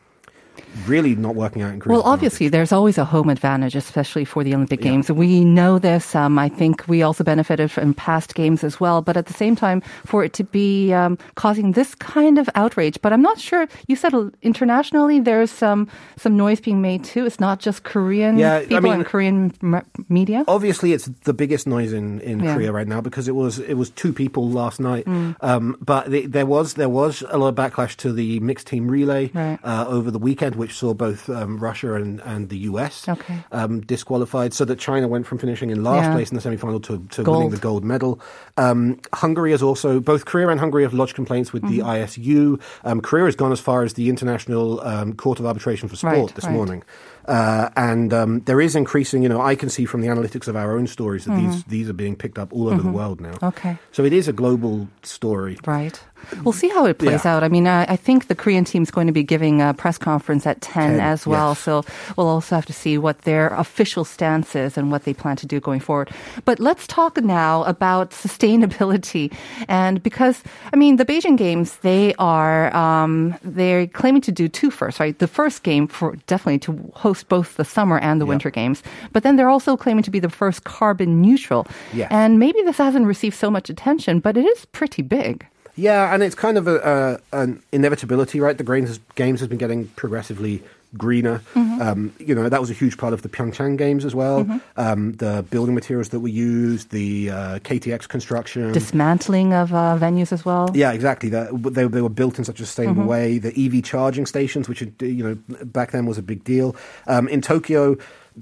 really 0.87 1.15
not 1.15 1.35
working 1.35 1.61
out 1.61 1.73
in 1.73 1.79
Korea. 1.79 1.97
Well, 1.97 2.05
obviously, 2.05 2.47
there's 2.47 2.71
always 2.71 2.97
a 2.97 3.05
home 3.05 3.29
advantage, 3.29 3.75
especially 3.75 4.25
for 4.25 4.43
the 4.43 4.53
Olympic 4.55 4.81
Games. 4.81 5.11
We 5.11 5.43
know 5.43 5.79
this. 5.79 6.15
Um, 6.15 6.39
I 6.39 6.49
think 6.49 6.87
we 6.87 7.01
also 7.03 7.23
benefited 7.23 7.69
from 7.71 7.93
past 7.93 8.35
games 8.35 8.63
as 8.63 8.79
well. 8.79 9.01
But 9.01 9.17
at 9.17 9.25
the 9.25 9.33
same 9.33 9.55
time, 9.55 9.81
for 10.05 10.23
it 10.23 10.33
to 10.33 10.43
be 10.43 10.93
um, 10.93 11.17
causing 11.35 11.73
this 11.73 11.93
kind 11.95 12.37
of 12.37 12.49
outrage, 12.55 13.01
but 13.01 13.11
I'm 13.13 13.21
not 13.21 13.39
sure. 13.39 13.67
You 13.87 13.95
said 13.95 14.13
internationally 14.41 15.19
there's 15.19 15.51
some 15.51 15.87
some 16.17 16.35
noise 16.37 16.59
being 16.59 16.81
made 16.81 17.03
too. 17.03 17.25
It's 17.25 17.39
not 17.39 17.59
just 17.59 17.83
Korean 17.83 18.37
Yeah, 18.37 18.55
I 18.57 18.65
people 18.65 18.81
mean- 18.81 18.93
and 18.93 19.05
Korean 19.05 19.53
m- 19.61 19.85
media. 20.09 20.43
obviously 20.47 20.93
it's 20.93 21.05
the 21.23 21.33
biggest 21.33 21.67
noise 21.67 21.93
in, 21.93 22.19
in 22.21 22.39
Yeah. 22.39 22.53
Korea 22.55 22.71
right 22.71 22.87
now 22.87 23.01
because 23.01 23.27
it 23.27 23.35
was 23.35 23.59
it 23.59 23.75
was 23.75 23.89
two 23.91 24.13
people 24.13 24.49
last 24.49 24.79
night. 24.79 25.05
Mm. 25.05 25.35
Um, 25.41 25.77
but 25.83 26.09
the, 26.09 26.25
there 26.27 26.45
was 26.45 26.73
there 26.75 26.89
was 26.89 27.23
a 27.29 27.37
lot 27.37 27.49
of 27.49 27.55
backlash 27.55 27.95
to 27.97 28.11
the 28.13 28.39
mixed 28.39 28.67
team 28.67 28.87
relay 28.89 29.29
Right. 29.33 29.59
uh, 29.63 29.85
over 29.87 30.11
the 30.11 30.19
weekend. 30.19 30.40
Weekend, 30.41 30.55
which 30.59 30.73
saw 30.77 30.93
both 30.93 31.29
um, 31.29 31.57
Russia 31.57 31.93
and, 31.93 32.19
and 32.21 32.49
the 32.49 32.57
US 32.69 33.07
Okay. 33.07 33.43
um, 33.51 33.81
disqualified, 33.81 34.53
so 34.53 34.65
that 34.65 34.79
China 34.79 35.07
went 35.07 35.25
from 35.27 35.37
finishing 35.37 35.69
in 35.69 35.83
last 35.83 36.05
Yeah. 36.07 36.13
place 36.13 36.29
in 36.31 36.35
the 36.35 36.41
semi-final 36.41 36.79
to, 36.81 36.99
to 37.11 37.23
Gold. 37.23 37.37
winning 37.37 37.51
the 37.51 37.57
gold 37.57 37.83
medal. 37.83 38.19
Um, 38.57 38.99
Hungary 39.13 39.51
has 39.51 39.61
also, 39.61 39.99
both 39.99 40.25
Korea 40.25 40.47
and 40.49 40.59
Hungary 40.59 40.83
have 40.83 40.93
lodged 40.93 41.15
complaints 41.15 41.53
with 41.53 41.63
the 41.67 41.79
Mm-hmm. 41.79 41.89
ISU. 41.89 42.61
Um, 42.83 43.01
Korea 43.01 43.25
has 43.25 43.35
gone 43.35 43.51
as 43.51 43.59
far 43.59 43.83
as 43.83 43.93
the 43.93 44.09
International 44.09 44.81
um, 44.81 45.13
Court 45.13 45.39
of 45.39 45.45
Arbitration 45.45 45.87
for 45.89 45.95
Sport 45.95 46.13
Right, 46.15 46.35
this 46.35 46.45
right. 46.45 46.53
morning. 46.53 46.83
Uh, 47.25 47.69
and 47.75 48.13
um, 48.13 48.39
there 48.41 48.59
is 48.61 48.75
increasing, 48.75 49.23
you 49.23 49.29
know, 49.29 49.41
I 49.41 49.55
can 49.55 49.69
see 49.69 49.85
from 49.85 50.01
the 50.01 50.07
analytics 50.07 50.47
of 50.47 50.55
our 50.55 50.75
own 50.77 50.87
stories 50.87 51.25
that 51.25 51.35
these, 51.37 51.63
these 51.65 51.89
are 51.89 51.93
being 51.93 52.15
picked 52.15 52.39
up 52.39 52.51
all 52.53 52.67
over 52.69 52.81
the 52.81 52.89
world 52.91 53.21
now. 53.21 53.31
Mm-hmm. 53.33 53.45
Okay. 53.45 53.77
So 53.91 54.03
it 54.03 54.13
is 54.13 54.27
a 54.27 54.33
global 54.33 54.87
story. 55.03 55.57
Right. 55.65 55.99
We'll 56.43 56.53
see 56.53 56.69
how 56.69 56.85
it 56.85 56.99
plays 56.99 57.25
Yeah. 57.25 57.35
out. 57.37 57.43
I 57.43 57.47
mean, 57.49 57.65
I, 57.67 57.83
I 57.83 57.95
think 57.95 58.27
the 58.27 58.35
Korean 58.35 58.63
team 58.63 58.83
is 58.83 58.91
going 58.91 59.07
to 59.07 59.13
be 59.13 59.23
giving 59.23 59.59
a 59.59 59.73
press 59.73 59.97
conference 59.97 60.45
at 60.45 60.61
10, 60.61 60.91
10, 60.91 60.99
as 60.99 61.25
well. 61.25 61.49
yes. 61.51 61.59
So 61.59 61.83
we'll 62.15 62.27
also 62.27 62.53
have 62.55 62.65
to 62.67 62.73
see 62.73 62.97
what 62.99 63.19
their 63.23 63.47
official 63.49 64.05
stance 64.05 64.55
is 64.55 64.77
and 64.77 64.91
what 64.91 65.03
they 65.03 65.13
plan 65.15 65.35
to 65.37 65.47
do 65.47 65.59
going 65.59 65.79
forward. 65.79 66.11
But 66.45 66.59
let's 66.59 66.85
talk 66.85 67.17
now 67.17 67.63
about 67.63 68.11
sustainability. 68.61 69.33
And 69.67 70.01
because, 70.03 70.43
I 70.71 70.75
mean, 70.75 70.97
the 70.97 71.05
Beijing 71.05 71.37
Games, 71.37 71.77
they 71.77 72.13
are, 72.19 72.75
um, 72.75 73.35
they're 73.43 73.87
claiming 73.87 74.21
to 74.21 74.31
do 74.31 74.47
two 74.47 74.69
first, 74.69 74.99
right? 74.99 75.17
The 75.17 75.27
first 75.27 75.63
game 75.63 75.87
for 75.87 76.15
definitely 76.27 76.59
to 76.59 76.91
host 76.93 77.10
both 77.23 77.57
the 77.57 77.65
summer 77.65 77.99
and 77.99 78.19
the 78.19 78.25
winter 78.25 78.49
games. 78.49 78.83
But 79.11 79.23
then 79.23 79.35
they're 79.35 79.49
also 79.49 79.77
claiming 79.77 80.03
to 80.03 80.11
be 80.11 80.19
the 80.19 80.29
first 80.29 80.63
carbon 80.63 81.21
neutral. 81.21 81.67
Yes. 81.93 82.09
And 82.11 82.39
maybe 82.39 82.61
this 82.61 82.77
hasn't 82.77 83.05
received 83.05 83.35
so 83.35 83.51
much 83.51 83.69
attention, 83.69 84.19
but 84.19 84.37
it 84.37 84.45
is 84.45 84.65
pretty 84.65 85.01
big. 85.01 85.45
Yeah, 85.75 86.13
and 86.13 86.21
it's 86.21 86.35
kind 86.35 86.57
of 86.57 86.67
a, 86.67 87.21
an 87.31 87.61
inevitability, 87.71 88.39
right? 88.39 88.57
The 88.57 88.63
grains 88.63 88.99
games 89.15 89.39
has 89.39 89.49
been 89.49 89.57
getting 89.57 89.87
progressively 89.95 90.61
greener. 90.97 91.41
Mm-hmm. 91.55 91.81
Um, 91.81 92.13
you 92.19 92.35
know, 92.35 92.49
that 92.49 92.59
was 92.59 92.69
a 92.69 92.73
huge 92.73 92.97
part 92.97 93.13
of 93.13 93.21
the 93.21 93.29
Pyeongchang 93.29 93.77
games 93.77 94.03
as 94.05 94.13
well. 94.13 94.45
Um, 94.77 95.13
the 95.13 95.45
building 95.49 95.73
materials 95.75 96.09
that 96.09 96.19
were 96.19 96.27
used, 96.27 96.89
the 96.91 97.29
uh, 97.29 97.59
KTX 97.59 98.07
construction. 98.07 98.71
dismantling 98.71 99.53
of 99.53 99.73
uh, 99.73 99.97
venues 99.99 100.31
as 100.31 100.43
well. 100.45 100.69
yeah, 100.73 100.91
exactly. 100.91 101.29
They, 101.29 101.47
they 101.53 102.01
were 102.01 102.09
built 102.09 102.37
in 102.37 102.45
such 102.45 102.59
a 102.59 102.65
sustainable 102.65 103.01
Mm-hmm. 103.03 103.09
way. 103.09 103.37
The 103.37 103.53
EV 103.77 103.83
charging 103.83 104.25
stations, 104.25 104.67
which 104.67 104.81
you 104.81 105.23
know 105.23 105.35
back 105.65 105.91
then 105.91 106.05
was 106.05 106.17
a 106.17 106.21
big 106.21 106.43
deal. 106.43 106.75
Um, 107.07 107.27
in 107.29 107.41
Tokyo, 107.41 107.95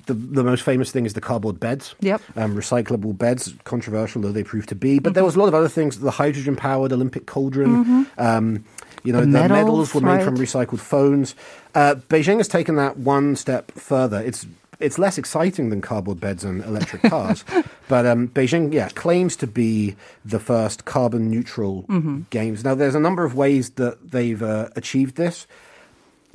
the 0.05 0.13
the 0.13 0.43
most 0.43 0.63
famous 0.63 0.91
thing 0.91 1.05
is 1.05 1.13
the 1.13 1.21
cardboard 1.21 1.59
beds. 1.59 1.95
Yep. 2.01 2.21
Um, 2.35 2.55
recyclable 2.55 3.17
beds, 3.17 3.53
controversial 3.63 4.21
though 4.21 4.31
they 4.31 4.43
proved 4.43 4.69
to 4.69 4.75
be. 4.75 4.99
But 4.99 5.13
there 5.15 5.23
was 5.23 5.35
a 5.35 5.39
lot 5.39 5.47
of 5.47 5.53
other 5.55 5.69
things. 5.69 5.99
The 5.99 6.11
hydrogen 6.11 6.55
powered 6.55 6.91
Olympic 6.93 7.25
cauldron. 7.25 8.07
Um, 8.17 8.65
you 9.03 9.13
know, 9.13 9.21
Mm-hmm. 9.21 9.31
The 9.31 9.37
the, 9.39 9.47
medals, 9.49 9.49
medals 9.49 9.93
were 9.95 10.01
made 10.01 10.23
from 10.23 10.37
recycled 10.37 10.79
phones. 10.79 11.33
Uh, 11.73 11.95
Beijing 12.09 12.37
has 12.37 12.47
taken 12.47 12.75
that 12.75 12.97
one 12.97 13.35
step 13.35 13.71
further. 13.71 14.19
It's 14.21 14.45
it's 14.79 14.97
less 14.97 15.17
exciting 15.17 15.69
than 15.71 15.81
cardboard 15.81 16.19
beds 16.21 16.43
and 16.45 16.63
electric 16.63 17.01
cars, 17.09 17.43
but 17.89 18.05
um, 18.05 18.29
Beijing, 18.29 18.71
yeah, 18.73 18.87
claims 18.89 19.35
to 19.37 19.47
be 19.47 19.95
the 20.23 20.39
first 20.39 20.85
carbon 20.85 21.29
neutral 21.29 21.83
Mm-hmm. 21.89 22.21
games. 22.29 22.63
Now, 22.63 22.75
there's 22.75 22.95
a 22.95 22.99
number 22.99 23.25
of 23.25 23.35
ways 23.35 23.71
that 23.71 24.11
they've 24.11 24.41
uh, 24.41 24.69
achieved 24.77 25.15
this. 25.17 25.47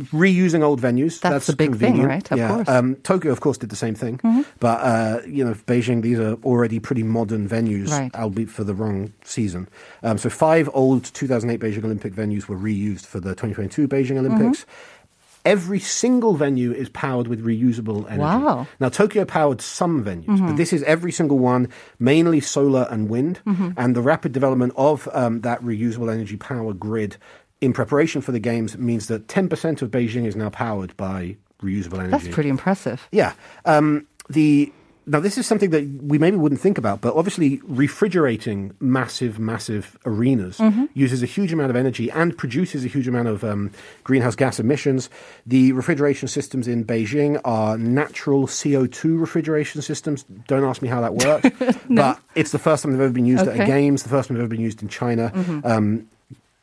Reusing 0.00 0.62
old 0.62 0.80
venues. 0.80 1.20
That's 1.20 1.48
a 1.48 1.54
big 1.54 1.76
thing, 1.76 2.02
right? 2.02 2.28
Of 2.32 2.38
yeah. 2.38 2.48
course. 2.48 2.68
Mm-hmm. 2.68 2.76
Um, 2.76 2.94
Tokyo, 2.96 3.30
of 3.30 3.40
course, 3.40 3.58
did 3.58 3.70
the 3.70 3.76
same 3.76 3.94
thing. 3.94 4.18
But, 4.58 4.80
uh, 4.80 5.20
you 5.26 5.44
know, 5.44 5.54
Beijing, 5.54 6.02
these 6.02 6.18
are 6.18 6.34
already 6.42 6.80
pretty 6.80 7.04
modern 7.04 7.48
venues, 7.48 7.90
Right. 7.90 8.12
albeit 8.14 8.50
for 8.50 8.64
the 8.64 8.74
wrong 8.74 9.12
season. 9.24 9.68
Um, 10.02 10.18
so 10.18 10.28
five 10.30 10.68
old 10.74 11.04
2008 11.14 11.60
Beijing 11.60 11.84
Olympic 11.84 12.12
venues 12.12 12.48
were 12.48 12.56
reused 12.56 13.06
for 13.06 13.20
the 13.20 13.30
2022 13.30 13.86
Beijing 13.86 14.18
Olympics. 14.18 14.62
Mm-hmm. 14.62 14.70
Every 15.46 15.78
single 15.78 16.34
venue 16.34 16.72
is 16.72 16.88
powered 16.88 17.26
with 17.28 17.44
reusable 17.44 18.06
energy. 18.06 18.20
Wow. 18.22 18.66
Now, 18.80 18.88
Tokyo 18.88 19.26
powered 19.26 19.60
some 19.60 20.02
venues, 20.02 20.40
but 20.40 20.56
this 20.56 20.72
is 20.72 20.82
every 20.84 21.12
single 21.12 21.38
one, 21.38 21.68
mainly 21.98 22.40
solar 22.40 22.88
and 22.90 23.10
wind. 23.10 23.40
And 23.44 23.94
the 23.94 24.00
rapid 24.00 24.32
development 24.32 24.72
of 24.76 25.06
um, 25.12 25.42
that 25.42 25.60
reusable 25.60 26.10
energy 26.10 26.38
power 26.38 26.72
grid 26.72 27.18
in 27.64 27.72
preparation 27.72 28.20
for 28.20 28.32
the 28.32 28.38
games 28.40 28.76
means 28.78 29.06
that 29.08 29.26
10% 29.28 29.82
of 29.82 29.90
Beijing 29.90 30.26
is 30.26 30.36
now 30.36 30.50
powered 30.50 30.96
by 30.96 31.36
reusable 31.62 31.98
energy. 31.98 32.10
That's 32.10 32.28
pretty 32.28 32.50
impressive. 32.50 33.08
Yeah. 33.10 33.32
Um, 33.64 34.06
the 34.28 34.72
now 35.06 35.20
this 35.20 35.36
is 35.36 35.46
something 35.46 35.68
that 35.68 35.86
we 36.02 36.16
maybe 36.16 36.38
wouldn't 36.38 36.62
think 36.62 36.78
about, 36.78 37.02
but 37.02 37.14
obviously 37.14 37.60
refrigerating 37.64 38.74
massive, 38.80 39.38
massive 39.38 39.98
arenas 40.06 40.58
uses 40.94 41.22
a 41.22 41.26
huge 41.26 41.52
amount 41.52 41.68
of 41.68 41.76
energy 41.76 42.10
and 42.10 42.36
produces 42.38 42.86
a 42.86 42.88
huge 42.88 43.06
amount 43.06 43.28
of 43.28 43.44
um, 43.44 43.70
greenhouse 44.02 44.34
gas 44.34 44.58
emissions. 44.58 45.10
The 45.46 45.72
refrigeration 45.72 46.26
systems 46.28 46.66
in 46.66 46.86
Beijing 46.86 47.38
are 47.44 47.76
natural 47.76 48.46
CO2 48.46 49.20
refrigeration 49.20 49.82
systems. 49.82 50.24
Don't 50.48 50.64
ask 50.64 50.80
me 50.80 50.88
how 50.88 51.02
that 51.02 51.14
works, 51.14 51.50
but 51.90 52.18
it's 52.34 52.52
the 52.52 52.58
first 52.58 52.82
time 52.82 52.92
they've 52.92 53.00
ever 53.02 53.12
been 53.12 53.26
used 53.26 53.42
at 53.46 53.54
Okay. 53.54 53.64
a 53.64 53.66
games. 53.66 54.04
The 54.04 54.08
first 54.08 54.28
time 54.28 54.36
they've 54.38 54.44
ever 54.44 54.50
been 54.50 54.60
used 54.60 54.80
in 54.82 54.88
China. 54.88 55.30
Um, 55.64 56.08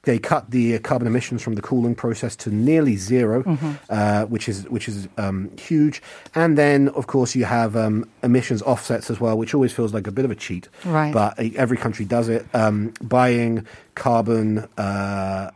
they 0.03 0.17
cut 0.17 0.49
the 0.49 0.79
carbon 0.79 1.07
emissions 1.07 1.43
from 1.43 1.53
the 1.55 1.61
cooling 1.61 1.93
process 1.95 2.35
to 2.37 2.49
nearly 2.49 2.95
0 2.95 3.43
Mm-hmm. 3.43 3.71
uh, 3.89 4.23
which 4.25 4.49
is 4.49 4.67
which 4.69 4.87
is 4.87 5.07
um, 5.17 5.51
huge. 5.57 6.01
And 6.33 6.57
then, 6.57 6.89
of 6.89 7.05
course, 7.07 7.35
you 7.35 7.45
have 7.45 7.75
um, 7.75 8.09
emissions 8.23 8.61
offsets 8.63 9.09
as 9.11 9.19
well, 9.19 9.37
which 9.37 9.53
always 9.53 9.71
feels 9.73 9.93
like 9.93 10.07
a 10.07 10.11
bit 10.11 10.25
of 10.25 10.31
a 10.31 10.35
cheat. 10.35 10.69
Right. 10.85 11.13
But 11.13 11.39
uh, 11.39 11.49
every 11.55 11.77
country 11.77 12.05
does 12.05 12.29
it. 12.29 12.45
Um, 12.53 12.93
buying 13.01 13.65
carbon. 13.95 14.67
Uh, 14.77 15.51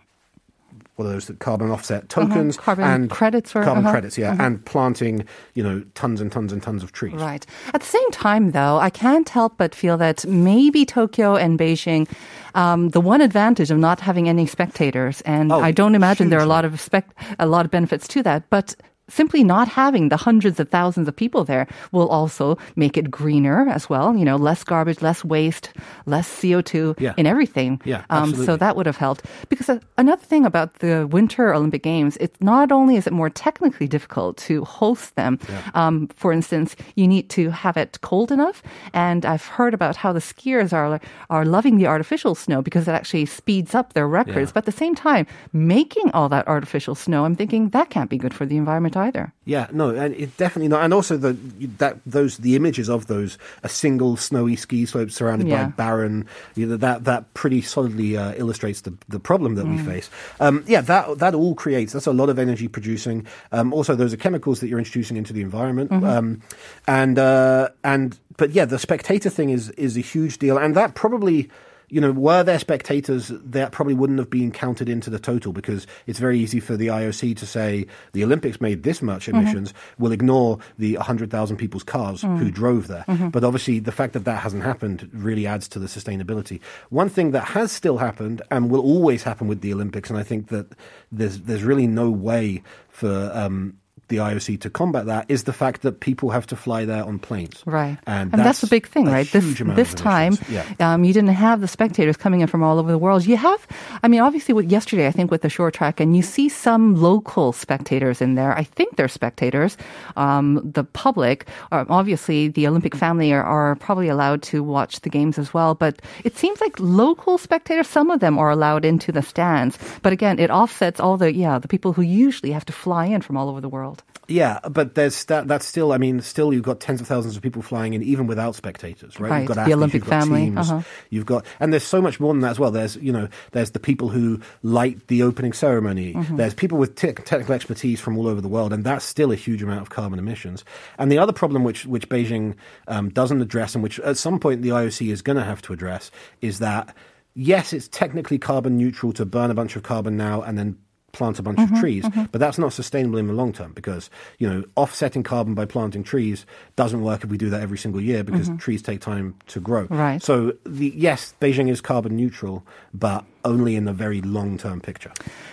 what 0.95 1.05
are 1.05 1.09
those 1.09 1.29
carbon 1.39 1.71
offset 1.71 2.07
tokens 2.09 2.57
Uh-huh. 2.57 2.65
Carbon 2.65 2.85
and 2.85 3.09
credits 3.09 3.55
or- 3.55 3.63
carbon 3.63 3.83
uh-huh. 3.83 3.91
credits, 3.91 4.17
yeah, 4.17 4.35
and 4.39 4.63
planting, 4.65 5.25
you 5.53 5.63
know, 5.63 5.83
tons 5.93 6.21
and 6.21 6.31
tons 6.31 6.53
and 6.53 6.61
tons 6.63 6.83
of 6.83 6.91
trees. 6.91 7.13
Right. 7.15 7.45
At 7.73 7.81
the 7.81 7.87
same 7.87 8.11
time, 8.11 8.51
though, 8.51 8.77
I 8.77 8.89
can't 8.89 9.27
help 9.29 9.57
but 9.57 9.75
feel 9.75 9.97
that 9.97 10.25
maybe 10.25 10.85
Tokyo 10.85 11.35
and 11.35 11.59
Beijing, 11.59 12.07
um, 12.55 12.89
the 12.89 13.01
one 13.01 13.21
advantage 13.21 13.71
of 13.71 13.77
not 13.77 13.99
having 13.99 14.29
any 14.29 14.45
spectators, 14.45 15.21
and 15.21 15.51
Oh, 15.51 15.59
I 15.59 15.71
don't 15.71 15.95
imagine 15.95 16.29
there 16.29 16.39
are 16.39 16.43
a 16.43 16.55
lot 16.57 16.65
of 16.65 16.79
spec- 16.79 17.13
a 17.39 17.45
lot 17.45 17.65
of 17.65 17.71
benefits 17.71 18.07
to 18.09 18.23
that, 18.23 18.49
but 18.49 18.75
simply 19.07 19.43
not 19.43 19.67
having 19.67 20.09
the 20.09 20.17
hundreds 20.17 20.59
of 20.59 20.69
thousands 20.69 21.07
of 21.07 21.15
people 21.15 21.43
there 21.43 21.67
will 21.91 22.07
also 22.09 22.57
make 22.75 22.97
it 22.97 23.11
greener 23.11 23.67
as 23.69 23.89
well. 23.89 24.15
You 24.15 24.25
know, 24.25 24.35
less 24.35 24.63
garbage, 24.63 25.01
less 25.01 25.23
waste, 25.23 25.69
less 26.05 26.27
CO2 26.27 26.95
Yeah. 26.99 27.13
in 27.17 27.25
everything. 27.27 27.81
Yeah, 27.85 28.03
um, 28.09 28.33
so 28.33 28.57
that 28.57 28.75
would 28.75 28.85
have 28.85 28.97
helped. 28.97 29.25
Because 29.49 29.69
uh, 29.69 29.79
another 29.97 30.23
thing 30.23 30.45
about 30.45 30.75
the 30.79 31.07
Winter 31.07 31.53
Olympic 31.53 31.83
Games, 31.83 32.17
it's 32.17 32.39
not 32.41 32.71
only 32.71 32.95
is 32.95 33.05
it 33.07 33.13
more 33.13 33.29
technically 33.29 33.87
difficult 33.87 34.37
to 34.37 34.63
host 34.65 35.15
them. 35.15 35.39
Um, 35.73 36.07
for 36.15 36.31
instance, 36.31 36.75
you 36.95 37.07
need 37.07 37.29
to 37.29 37.49
have 37.51 37.77
it 37.77 37.99
cold 38.01 38.31
enough, 38.31 38.63
and 38.93 39.25
I've 39.25 39.45
heard 39.45 39.73
about 39.73 39.95
how 39.95 40.13
the 40.13 40.19
skiers 40.19 40.73
are 40.73 40.99
are 41.29 41.45
loving 41.45 41.77
the 41.77 41.87
artificial 41.87 42.35
snow 42.35 42.61
because 42.61 42.87
it 42.87 42.91
actually 42.91 43.25
speeds 43.25 43.75
up 43.75 43.93
their 43.93 44.07
records. 44.07 44.49
Yeah. 44.49 44.53
But 44.55 44.63
at 44.63 44.65
the 44.65 44.71
same 44.83 44.95
time, 44.95 45.27
making 45.53 46.09
all 46.13 46.29
that 46.29 46.47
artificial 46.47 46.95
snow, 46.95 47.25
I'm 47.25 47.35
thinking 47.35 47.69
that 47.69 47.89
can't 47.89 48.09
be 48.09 48.17
good 48.17 48.33
for 48.33 48.45
the 48.45 48.57
environment 48.57 48.94
either. 48.95 49.33
Yeah, 49.45 49.67
no, 49.71 49.89
and 49.89 50.15
it 50.15 50.35
definitely 50.37 50.67
not. 50.69 50.83
And 50.83 50.93
also 50.93 51.17
the 51.17 51.33
that 51.77 51.97
those 52.05 52.37
the 52.37 52.55
images 52.55 52.89
of 52.89 53.07
those 53.07 53.37
a 53.63 53.69
single 53.69 54.17
snowy 54.17 54.55
ski 54.55 54.85
slope 54.85 55.11
surrounded 55.11 55.47
Yeah. 55.47 55.65
by 55.65 55.71
barren, 55.71 56.27
you 56.55 56.65
know, 56.65 56.77
that 56.77 57.03
that 57.05 57.33
pretty 57.33 57.61
solidly 57.61 58.17
uh, 58.17 58.33
illustrates 58.35 58.81
the 58.81 58.93
the 59.09 59.19
problem 59.19 59.55
that 59.55 59.65
we 59.67 59.75
Mm. 59.77 59.85
face. 59.85 60.09
Um, 60.39 60.63
yeah, 60.67 60.81
that 60.81 61.19
that 61.19 61.35
all 61.35 61.55
creates 61.55 61.93
that's 61.93 62.07
a 62.07 62.13
lot 62.13 62.29
of 62.29 62.39
energy 62.39 62.67
producing. 62.67 63.25
Um, 63.51 63.73
also, 63.73 63.95
those 63.95 64.13
are 64.13 64.17
chemicals 64.17 64.59
that 64.59 64.67
you're 64.67 64.79
introducing 64.79 65.17
into 65.17 65.33
the 65.33 65.41
environment. 65.41 65.91
Mm-hmm. 65.91 66.05
Um, 66.05 66.41
and 66.87 67.19
uh, 67.19 67.69
and 67.83 68.17
but 68.37 68.51
yeah, 68.51 68.65
the 68.65 68.79
spectator 68.79 69.29
thing 69.29 69.49
is 69.49 69.69
is 69.71 69.95
a 69.97 70.01
huge 70.01 70.37
deal, 70.39 70.57
and 70.57 70.75
that 70.75 70.95
probably 70.95 71.49
you 71.89 72.01
know, 72.01 72.11
were 72.11 72.43
there 72.43 72.59
spectators, 72.59 73.31
that 73.33 73.71
probably 73.71 73.93
wouldn't 73.93 74.19
have 74.19 74.29
been 74.29 74.51
counted 74.51 74.89
into 74.89 75.09
the 75.09 75.19
total 75.19 75.53
because 75.53 75.85
it's 76.07 76.19
very 76.19 76.39
easy 76.39 76.59
for 76.59 76.75
the 76.75 76.87
IOC 76.87 77.37
to 77.37 77.45
say 77.45 77.85
the 78.13 78.23
Olympics 78.23 78.59
made 78.59 78.83
this 78.83 79.01
much 79.01 79.27
mm-hmm. 79.27 79.37
emissions. 79.37 79.73
We'll 79.97 80.11
ignore 80.11 80.59
the 80.77 80.95
100,000 80.95 81.57
people's 81.57 81.83
cars 81.83 82.21
mm. 82.21 82.37
who 82.37 82.51
drove 82.51 82.87
there. 82.87 83.05
Mm-hmm. 83.07 83.29
But 83.29 83.43
obviously, 83.43 83.79
the 83.79 83.91
fact 83.91 84.13
that 84.13 84.25
that 84.25 84.41
hasn't 84.41 84.63
happened 84.63 85.09
really 85.13 85.47
adds 85.47 85.67
to 85.69 85.79
the 85.79 85.87
sustainability. 85.87 86.59
One 86.89 87.09
thing 87.09 87.31
that 87.31 87.45
has 87.45 87.71
still 87.71 87.97
happened 87.97 88.41
and 88.51 88.69
will 88.69 88.81
always 88.81 89.23
happen 89.23 89.47
with 89.47 89.61
the 89.61 89.73
Olympics, 89.73 90.09
and 90.09 90.19
I 90.19 90.23
think 90.23 90.47
that 90.49 90.73
there's 91.11 91.41
there's 91.41 91.63
really 91.63 91.87
no 91.87 92.09
way 92.09 92.63
for 92.89 93.31
um, 93.33 93.77
the 94.07 94.17
IOC 94.17 94.61
to 94.61 94.69
combat 94.69 95.05
that 95.07 95.25
is 95.29 95.43
the 95.43 95.53
fact 95.53 95.81
that 95.81 95.99
people 95.99 96.29
have 96.29 96.45
to 96.47 96.55
fly 96.55 96.85
there 96.85 97.03
on 97.03 97.19
planes. 97.19 97.63
Right. 97.65 97.97
And, 98.05 98.33
And 98.33 98.41
that's, 98.41 98.61
the 98.61 98.67
big 98.67 98.87
thing, 98.87 99.07
a 99.07 99.11
right? 99.11 99.31
This 99.31 99.45
this 99.59 99.93
time. 99.93 100.37
Yeah. 100.49 100.65
um, 100.79 101.03
you 101.03 101.13
didn't 101.13 101.33
have 101.33 101.61
the 101.61 101.67
spectators 101.67 102.17
coming 102.17 102.41
in 102.41 102.47
from 102.47 102.63
all 102.63 102.79
over 102.79 102.91
the 102.91 102.97
world. 102.97 103.25
You 103.25 103.37
have, 103.37 103.67
I 104.03 104.07
mean, 104.07 104.21
obviously, 104.21 104.53
with 104.53 104.71
yesterday, 104.71 105.07
I 105.07 105.11
think 105.11 105.31
with 105.31 105.41
the 105.41 105.49
short 105.49 105.73
track, 105.73 105.99
and 105.99 106.15
you 106.15 106.21
see 106.21 106.49
some 106.49 106.95
local 106.95 107.51
spectators 107.51 108.21
in 108.21 108.35
there. 108.35 108.57
I 108.57 108.63
think 108.63 108.95
they're 108.95 109.07
spectators. 109.07 109.77
Um, 110.15 110.61
the 110.63 110.83
public, 110.83 111.47
uh, 111.71 111.85
obviously, 111.89 112.47
the 112.47 112.67
Olympic 112.67 112.95
family 112.95 113.33
are, 113.33 113.43
are 113.43 113.75
probably 113.75 114.07
allowed 114.07 114.41
to 114.43 114.63
watch 114.63 115.01
the 115.01 115.09
games 115.09 115.37
as 115.37 115.53
well. 115.53 115.75
But 115.75 116.01
it 116.23 116.37
seems 116.37 116.61
like 116.61 116.79
local 116.79 117.37
spectators, 117.37 117.87
some 117.87 118.09
of 118.11 118.19
them 118.19 118.37
are 118.37 118.49
allowed 118.49 118.85
into 118.85 119.11
the 119.11 119.21
stands. 119.21 119.77
But 120.01 120.13
again, 120.13 120.39
it 120.39 120.49
offsets 120.49 120.99
all 120.99 121.17
the 121.17 121.33
yeah 121.33 121.59
the 121.59 121.67
people 121.67 121.93
who 121.93 122.01
usually 122.01 122.51
have 122.51 122.65
to 122.65 122.73
fly 122.73 123.05
in 123.05 123.21
from 123.21 123.37
all 123.37 123.49
over 123.49 123.61
the 123.61 123.69
world. 123.69 123.94
Yeah, 124.27 124.59
but 124.69 124.95
there's 124.95 125.25
that. 125.25 125.47
That's 125.47 125.65
still. 125.65 125.91
I 125.91 125.97
mean, 125.97 126.21
still 126.21 126.51
you've 126.51 126.63
got 126.63 126.79
tens 126.79 126.99
of 126.99 127.07
thousands 127.07 127.35
of 127.35 127.43
people 127.43 127.61
flying 127.61 127.93
in, 127.93 128.01
even 128.01 128.25
without 128.25 128.55
spectators, 128.55 129.19
right? 129.19 129.29
Right, 129.29 129.39
You've 129.39 129.47
got 129.47 129.53
the 129.55 129.61
athletes, 129.61 129.75
Olympic 129.75 130.01
you've 130.01 130.09
got 130.09 130.19
family, 130.21 130.45
teams, 130.45 130.71
uh-huh. 130.71 130.81
You've 131.09 131.25
got, 131.25 131.45
and 131.59 131.71
there's 131.71 131.83
so 131.83 132.01
much 132.01 132.19
more 132.19 132.33
than 132.33 132.41
that 132.41 132.51
as 132.51 132.59
well. 132.59 132.71
There's, 132.71 132.95
you 132.95 133.11
know, 133.11 133.27
there's 133.51 133.71
the 133.71 133.79
people 133.79 134.09
who 134.09 134.39
light 134.63 135.07
the 135.07 135.21
opening 135.21 135.53
ceremony. 135.53 136.13
Mm-hmm. 136.13 136.37
There's 136.37 136.55
people 136.55 136.77
with 136.77 136.95
te- 136.95 137.13
technical 137.13 137.53
expertise 137.53 137.99
from 137.99 138.17
all 138.17 138.27
over 138.27 138.41
the 138.41 138.47
world, 138.47 138.73
and 138.73 138.83
that's 138.83 139.05
still 139.05 139.31
a 139.31 139.35
huge 139.35 139.61
amount 139.61 139.81
of 139.81 139.89
carbon 139.89 140.17
emissions. 140.17 140.65
And 140.97 141.11
the 141.11 141.19
other 141.19 141.33
problem, 141.33 141.63
which 141.63 141.85
which 141.85 142.09
Beijing 142.09 142.55
um, 142.87 143.09
doesn't 143.09 143.41
address, 143.41 143.75
and 143.75 143.83
which 143.83 143.99
at 143.99 144.17
some 144.17 144.39
point 144.39 144.63
the 144.63 144.69
IOC 144.69 145.11
is 145.11 145.21
going 145.21 145.37
to 145.37 145.43
have 145.43 145.61
to 145.63 145.73
address, 145.73 146.09
is 146.41 146.59
that 146.59 146.95
yes, 147.35 147.73
it's 147.73 147.87
technically 147.89 148.39
carbon 148.39 148.77
neutral 148.77 149.13
to 149.13 149.25
burn 149.25 149.51
a 149.51 149.53
bunch 149.53 149.75
of 149.75 149.83
carbon 149.83 150.17
now 150.17 150.41
and 150.41 150.57
then 150.57 150.77
plant 151.15 151.39
a 151.39 151.43
bunch 151.43 151.55
Mm-hmm, 151.59 151.73
of 151.75 151.79
trees, 151.79 152.05
but 152.31 152.39
that's 152.39 152.57
not 152.59 152.73
sustainable 152.73 153.17
in 153.17 153.27
the 153.27 153.33
long 153.33 153.53
term 153.53 153.71
because 153.73 154.09
you 154.39 154.47
know 154.49 154.63
offsetting 154.75 155.23
carbon 155.23 155.53
by 155.55 155.65
planting 155.65 156.03
trees 156.03 156.45
doesn't 156.75 157.01
work 157.01 157.23
if 157.23 157.29
we 157.29 157.37
do 157.37 157.49
that 157.49 157.61
every 157.61 157.77
single 157.77 158.01
year 158.01 158.23
because 158.23 158.49
trees 158.59 158.81
take 158.81 158.99
time 159.01 159.33
to 159.47 159.59
grow. 159.59 159.85
Mm-hmm. 159.85 159.97
Right. 159.97 160.21
So 160.21 160.53
the 160.65 160.91
yes, 160.95 161.33
Beijing 161.39 161.69
is 161.69 161.81
carbon 161.81 162.15
neutral, 162.17 162.65
but 162.93 163.23
only 163.45 163.75
in 163.75 163.85
the 163.85 163.93
very 163.93 164.21
long 164.21 164.57
term 164.57 164.81
picture. 164.81 165.11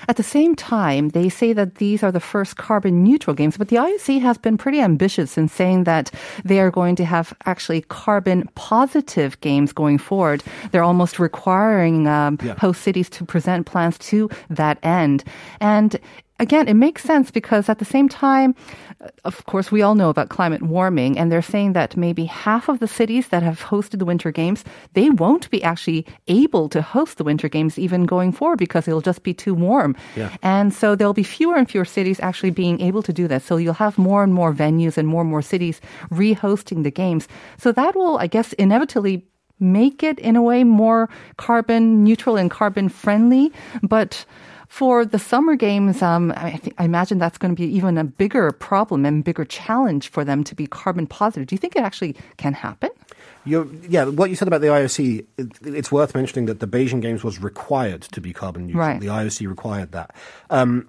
At 0.08 0.16
the 0.16 0.22
same 0.22 0.56
time, 0.56 1.10
they 1.10 1.28
say 1.28 1.52
that 1.52 1.76
these 1.76 2.02
are 2.02 2.10
the 2.10 2.20
first 2.20 2.56
carbon 2.56 3.04
neutral 3.04 3.34
games, 3.36 3.56
but 3.56 3.68
the 3.68 3.76
IOC 3.76 4.20
has 4.22 4.38
been 4.38 4.56
pretty 4.58 4.80
ambitious 4.80 5.38
in 5.38 5.46
saying 5.48 5.84
that 5.84 6.10
they 6.44 6.58
are 6.58 6.70
going 6.70 6.96
to 6.96 7.04
have 7.04 7.32
actually 7.46 7.82
carbon 7.88 8.48
positive 8.56 9.38
games 9.40 9.72
going 9.72 9.98
forward. 9.98 10.42
They're 10.72 10.82
almost 10.82 11.18
requiring 11.18 12.08
um, 12.08 12.38
Yeah. 12.42 12.54
host 12.58 12.80
cities 12.82 13.08
to 13.10 13.24
present 13.24 13.66
plans 13.66 13.98
to 14.10 14.28
that 14.50 14.78
end. 14.82 15.22
And 15.60 15.98
again, 16.38 16.66
it 16.68 16.74
makes 16.74 17.02
sense 17.02 17.30
because 17.30 17.68
at 17.68 17.78
the 17.78 17.84
same 17.84 18.08
time, 18.08 18.54
uh, 19.00 19.08
of 19.24 19.44
course, 19.46 19.70
we 19.70 19.82
all 19.82 19.94
know 19.94 20.10
about 20.10 20.28
climate 20.28 20.62
warming, 20.62 21.18
and 21.18 21.30
they're 21.30 21.42
saying 21.42 21.74
that 21.74 21.96
maybe 21.96 22.24
half 22.24 22.68
of 22.68 22.78
the 22.80 22.88
cities 22.88 23.28
that 23.28 23.42
have 23.42 23.60
hosted 23.60 23.98
the 23.98 24.04
Winter 24.04 24.32
Games, 24.32 24.64
they 24.94 25.10
won't 25.10 25.48
be 25.50 25.62
actually 25.62 26.04
able 26.26 26.68
to 26.68 26.82
host 26.82 27.18
the 27.18 27.24
Winter 27.24 27.48
Games 27.48 27.78
even 27.78 28.04
going 28.04 28.32
forward 28.32 28.58
because 28.58 28.88
it'll 28.88 29.00
just 29.00 29.22
be 29.22 29.34
too 29.34 29.54
warm. 29.54 29.94
Yeah. 30.16 30.34
And 30.42 30.74
so 30.74 30.96
there'll 30.96 31.14
be 31.14 31.22
fewer 31.22 31.56
and 31.56 31.70
fewer 31.70 31.84
cities 31.84 32.18
actually 32.20 32.50
being 32.50 32.80
able 32.80 33.02
to 33.02 33.12
do 33.12 33.28
that. 33.28 33.42
So 33.42 33.56
you'll 33.56 33.74
have 33.74 33.96
more 33.96 34.24
and 34.24 34.34
more 34.34 34.52
venues 34.52 34.96
and 34.96 35.06
more 35.06 35.22
and 35.22 35.30
more 35.30 35.42
cities 35.42 35.80
re-hosting 36.10 36.82
the 36.82 36.90
games. 36.90 37.28
So 37.58 37.72
that 37.72 37.94
will, 37.94 38.18
I 38.18 38.26
guess, 38.26 38.52
inevitably 38.54 39.24
make 39.60 40.02
it 40.02 40.18
in 40.18 40.34
a 40.34 40.42
way 40.42 40.64
more 40.64 41.08
carbon 41.36 42.02
neutral 42.02 42.36
and 42.36 42.50
carbon 42.50 42.88
friendly. 42.88 43.52
But 43.82 44.24
for 44.72 45.04
the 45.04 45.18
summer 45.18 45.54
games, 45.54 46.00
um, 46.00 46.32
I, 46.34 46.56
think, 46.56 46.74
I 46.78 46.86
imagine 46.86 47.18
that's 47.18 47.36
going 47.36 47.54
to 47.54 47.60
be 47.60 47.68
even 47.76 47.98
a 47.98 48.04
bigger 48.04 48.50
problem 48.52 49.04
and 49.04 49.22
bigger 49.22 49.44
challenge 49.44 50.08
for 50.08 50.24
them 50.24 50.42
to 50.44 50.54
be 50.54 50.66
carbon 50.66 51.06
positive. 51.06 51.46
Do 51.46 51.54
you 51.54 51.58
think 51.58 51.76
it 51.76 51.82
actually 51.82 52.16
can 52.38 52.54
happen? 52.54 52.88
You're, 53.44 53.66
yeah, 53.86 54.06
what 54.06 54.30
you 54.30 54.34
said 54.34 54.48
about 54.48 54.62
the 54.62 54.68
IOC, 54.68 55.26
it, 55.36 55.52
it's 55.62 55.92
worth 55.92 56.14
mentioning 56.14 56.46
that 56.46 56.60
the 56.60 56.66
Beijing 56.66 57.02
Games 57.02 57.22
was 57.22 57.38
required 57.38 58.00
to 58.00 58.20
be 58.22 58.32
carbon 58.32 58.66
neutral. 58.66 58.86
Right. 58.86 58.98
The 58.98 59.08
IOC 59.08 59.46
required 59.46 59.92
that. 59.92 60.16
Um, 60.48 60.88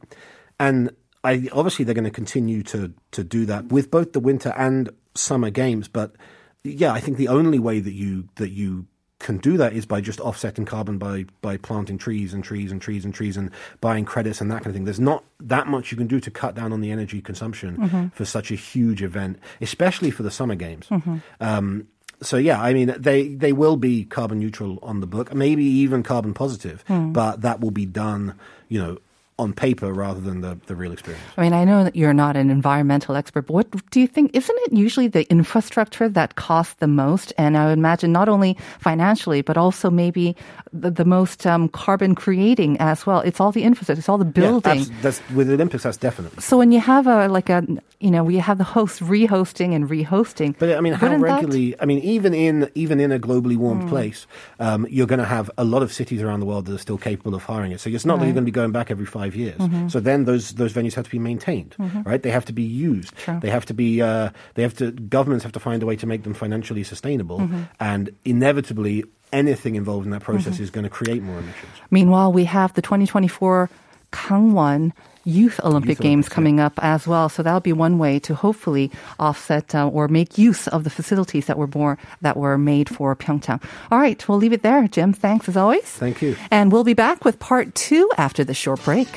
and 0.62 0.96
I, 1.26 1.50
obviously, 1.52 1.84
they're 1.84 1.94
going 1.94 2.06
to 2.06 2.10
continue 2.10 2.64
to, 2.64 2.94
to 3.12 3.22
do 3.22 3.46
that 3.48 3.66
with 3.66 3.92
both 3.92 4.14
the 4.14 4.22
winter 4.22 4.54
and 4.56 4.92
summer 5.14 5.50
games. 5.50 5.90
But 5.90 6.16
yeah, 6.64 6.94
I 6.94 7.02
think 7.02 7.18
the 7.18 7.28
only 7.28 7.60
way 7.60 7.82
that 7.82 7.94
you, 7.94 8.30
that 8.36 8.52
you 8.52 8.88
can 9.24 9.38
do 9.38 9.58
that 9.58 9.74
is 9.74 9.86
by 9.86 10.02
just 10.02 10.20
offsetting 10.20 10.66
carbon 10.66 11.00
by, 11.00 11.26
by 11.42 11.58
planting 11.58 11.98
trees 11.98 12.34
and 12.34 12.44
trees 12.44 12.72
and 12.72 12.82
trees 12.82 13.06
and 13.06 13.14
trees 13.14 13.38
and 13.38 13.50
buying 13.82 14.06
credits 14.06 14.42
and 14.42 14.52
that 14.52 14.58
kind 14.58 14.68
of 14.68 14.74
thing. 14.74 14.84
There's 14.84 15.00
not 15.00 15.24
that 15.40 15.66
much 15.66 15.92
you 15.92 15.98
can 15.98 16.08
do 16.08 16.20
to 16.20 16.30
cut 16.30 16.54
down 16.54 16.72
on 16.72 16.82
the 16.82 16.92
energy 16.92 17.22
consumption 17.22 17.78
mm-hmm. 17.78 18.08
for 18.10 18.26
such 18.26 18.52
a 18.52 18.56
huge 18.56 19.02
event, 19.02 19.40
especially 19.62 20.12
for 20.12 20.22
the 20.22 20.30
summer 20.30 20.56
games. 20.56 20.88
Mm-hmm. 20.90 21.18
Um, 21.40 21.88
so 22.22 22.38
yeah, 22.38 22.62
I 22.62 22.74
mean 22.74 22.96
they 22.98 23.36
they 23.36 23.54
will 23.54 23.76
be 23.76 24.06
carbon 24.06 24.40
neutral 24.40 24.80
on 24.82 25.00
the 25.00 25.08
book, 25.08 25.34
maybe 25.34 25.66
even 25.66 26.04
carbon 26.04 26.34
positive, 26.34 26.84
hmm. 26.88 27.12
but 27.12 27.42
that 27.42 27.60
will 27.60 27.72
be 27.72 27.86
done, 27.86 28.36
you 28.70 28.80
know, 28.80 28.98
on 29.40 29.54
paper 29.54 29.92
rather 29.92 30.20
than 30.22 30.42
the, 30.42 30.58
the 30.68 30.76
real 30.76 30.92
experience. 30.92 31.24
I 31.38 31.42
mean, 31.42 31.54
I 31.54 31.64
know 31.64 31.84
that 31.84 31.96
you're 31.96 32.14
not 32.14 32.36
an 32.36 32.50
environmental 32.50 33.16
expert, 33.16 33.48
but 33.48 33.54
what 33.54 33.90
do 33.92 34.00
you 34.00 34.08
think? 34.08 34.36
Isn't 34.36 34.58
it 34.62 34.74
usually 34.74 35.08
the 35.08 35.30
infrastructure 35.32 36.08
that 36.10 36.36
costs 36.36 36.76
the 36.76 36.88
most? 36.88 37.34
And 37.38 37.58
I 37.58 37.68
would 37.68 37.78
imagine 37.78 38.12
not 38.12 38.30
only 38.30 38.58
financially, 38.80 39.42
but 39.42 39.58
also 39.58 39.90
maybe 39.90 40.36
the, 40.72 40.92
the 40.92 41.06
most 41.06 41.46
um, 41.48 41.70
carbon 41.70 42.16
creating 42.16 42.78
as 42.80 43.06
well. 43.06 43.22
It's 43.22 43.40
all 43.40 43.52
the 43.52 43.64
infrastructure, 43.64 44.00
it's 44.00 44.10
all 44.10 44.18
the 44.18 44.26
building. 44.26 44.80
Yeah, 44.82 44.86
that's, 45.02 45.22
with 45.32 45.48
the 45.48 45.54
Olympics, 45.54 45.84
that's 45.84 45.98
definitely. 45.98 46.42
so 46.42 46.58
when 46.58 46.72
you 46.72 46.80
have 46.80 47.08
a 47.08 47.28
like 47.28 47.50
a 47.50 47.66
you 48.00 48.12
know 48.12 48.24
we 48.24 48.38
have 48.38 48.58
the 48.58 48.64
host 48.66 49.00
rehosting 49.00 49.74
and 49.74 49.90
rehosting. 49.90 50.56
But 50.60 50.76
I 50.76 50.82
mean, 50.82 50.94
how 50.94 51.08
wouldn't 51.08 51.24
that- 51.24 51.36
regularly? 51.36 51.76
I 51.80 51.86
mean, 51.86 52.00
even 52.00 52.34
in 52.34 52.70
even 52.76 53.00
in 53.00 53.12
a 53.12 53.20
globally 53.20 53.56
warmed 53.56 53.88
place, 53.88 54.28
um, 54.60 54.86
you're 54.90 55.08
going 55.08 55.20
to 55.20 55.26
have 55.26 55.50
a 55.58 55.64
lot 55.64 55.82
of 55.84 55.94
cities 55.94 56.22
around 56.22 56.42
the 56.42 56.46
world 56.46 56.66
that 56.66 56.76
are 56.76 56.80
still 56.80 56.98
capable 56.98 57.34
of 57.34 57.44
hiring 57.44 57.72
it. 57.72 57.80
So 57.80 57.90
it's 57.90 58.06
not 58.06 58.20
that 58.20 58.26
you're 58.26 58.34
going 58.34 58.44
to 58.44 58.52
be 58.52 58.52
going 58.52 58.74
back 58.74 58.92
every 58.92 59.06
five 59.06 59.23
years. 59.36 59.58
Mm-hmm. 59.58 59.88
So 59.88 60.00
then 60.00 60.26
those 60.26 60.54
those 60.56 60.74
venues 60.74 60.94
have 60.96 61.06
to 61.06 61.12
be 61.12 61.20
maintained, 61.20 61.76
mm-hmm. 61.80 62.02
right? 62.04 62.22
They 62.22 62.32
have 62.32 62.46
to 62.46 62.54
be 62.54 62.64
used. 62.64 63.14
They 63.42 63.50
have 63.50 63.66
to 63.66 63.74
be. 63.74 64.02
Uh, 64.02 64.30
they 64.56 64.62
have 64.62 64.76
to. 64.78 64.92
Governments 64.92 65.44
have 65.44 65.54
to 65.54 65.60
find 65.60 65.82
a 65.82 65.86
way 65.86 65.96
to 65.96 66.06
make 66.06 66.24
them 66.24 66.34
financially 66.34 66.84
sustainable, 66.84 67.40
mm-hmm. 67.40 67.64
and 67.80 68.10
inevitably. 68.26 69.04
Anything 69.32 69.74
involved 69.74 70.06
in 70.06 70.12
that 70.12 70.22
process 70.22 70.60
is 70.60 70.70
going 70.70 70.84
to 70.84 70.92
create 70.92 71.24
more 71.24 71.40
emissions. 71.40 71.72
Meanwhile, 71.90 72.32
we 72.32 72.46
have 72.46 72.72
the 72.76 72.84
2024 72.84 73.68
Gangwon 74.14 74.94
Youth 75.26 75.60
Olympic 75.64 75.90
Youth 75.90 76.00
Games 76.00 76.26
Olympics, 76.26 76.32
yeah. 76.32 76.36
coming 76.36 76.60
up 76.60 76.74
as 76.84 77.08
well. 77.08 77.30
So 77.30 77.44
that'll 77.44 77.62
be 77.62 77.74
one 77.74 77.98
way 77.98 78.20
to 78.20 78.36
hopefully 78.36 78.92
offset 79.20 79.74
uh, 79.74 79.88
or 79.88 80.08
make 80.08 80.38
use 80.38 80.68
of 80.68 80.84
the 80.84 80.90
facilities 80.90 81.46
that 81.48 81.58
were 81.58 81.70
more 81.74 81.98
that 82.22 82.36
were 82.36 82.58
made 82.58 82.90
for 82.90 83.16
Pyeongchang. 83.16 83.64
All 83.92 84.00
right, 84.00 84.20
we'll 84.28 84.38
leave 84.38 84.54
it 84.54 84.64
there. 84.64 84.88
Jim, 84.88 85.14
thanks 85.14 85.48
as 85.48 85.56
always. 85.56 85.84
Thank 85.84 86.22
you. 86.22 86.36
And 86.52 86.72
we'll 86.72 86.84
be 86.84 86.94
back 86.94 87.24
with 87.24 87.40
part 87.40 87.74
two 87.76 88.10
after 88.18 88.44
the 88.44 88.54
short 88.54 88.84
break. 88.84 89.08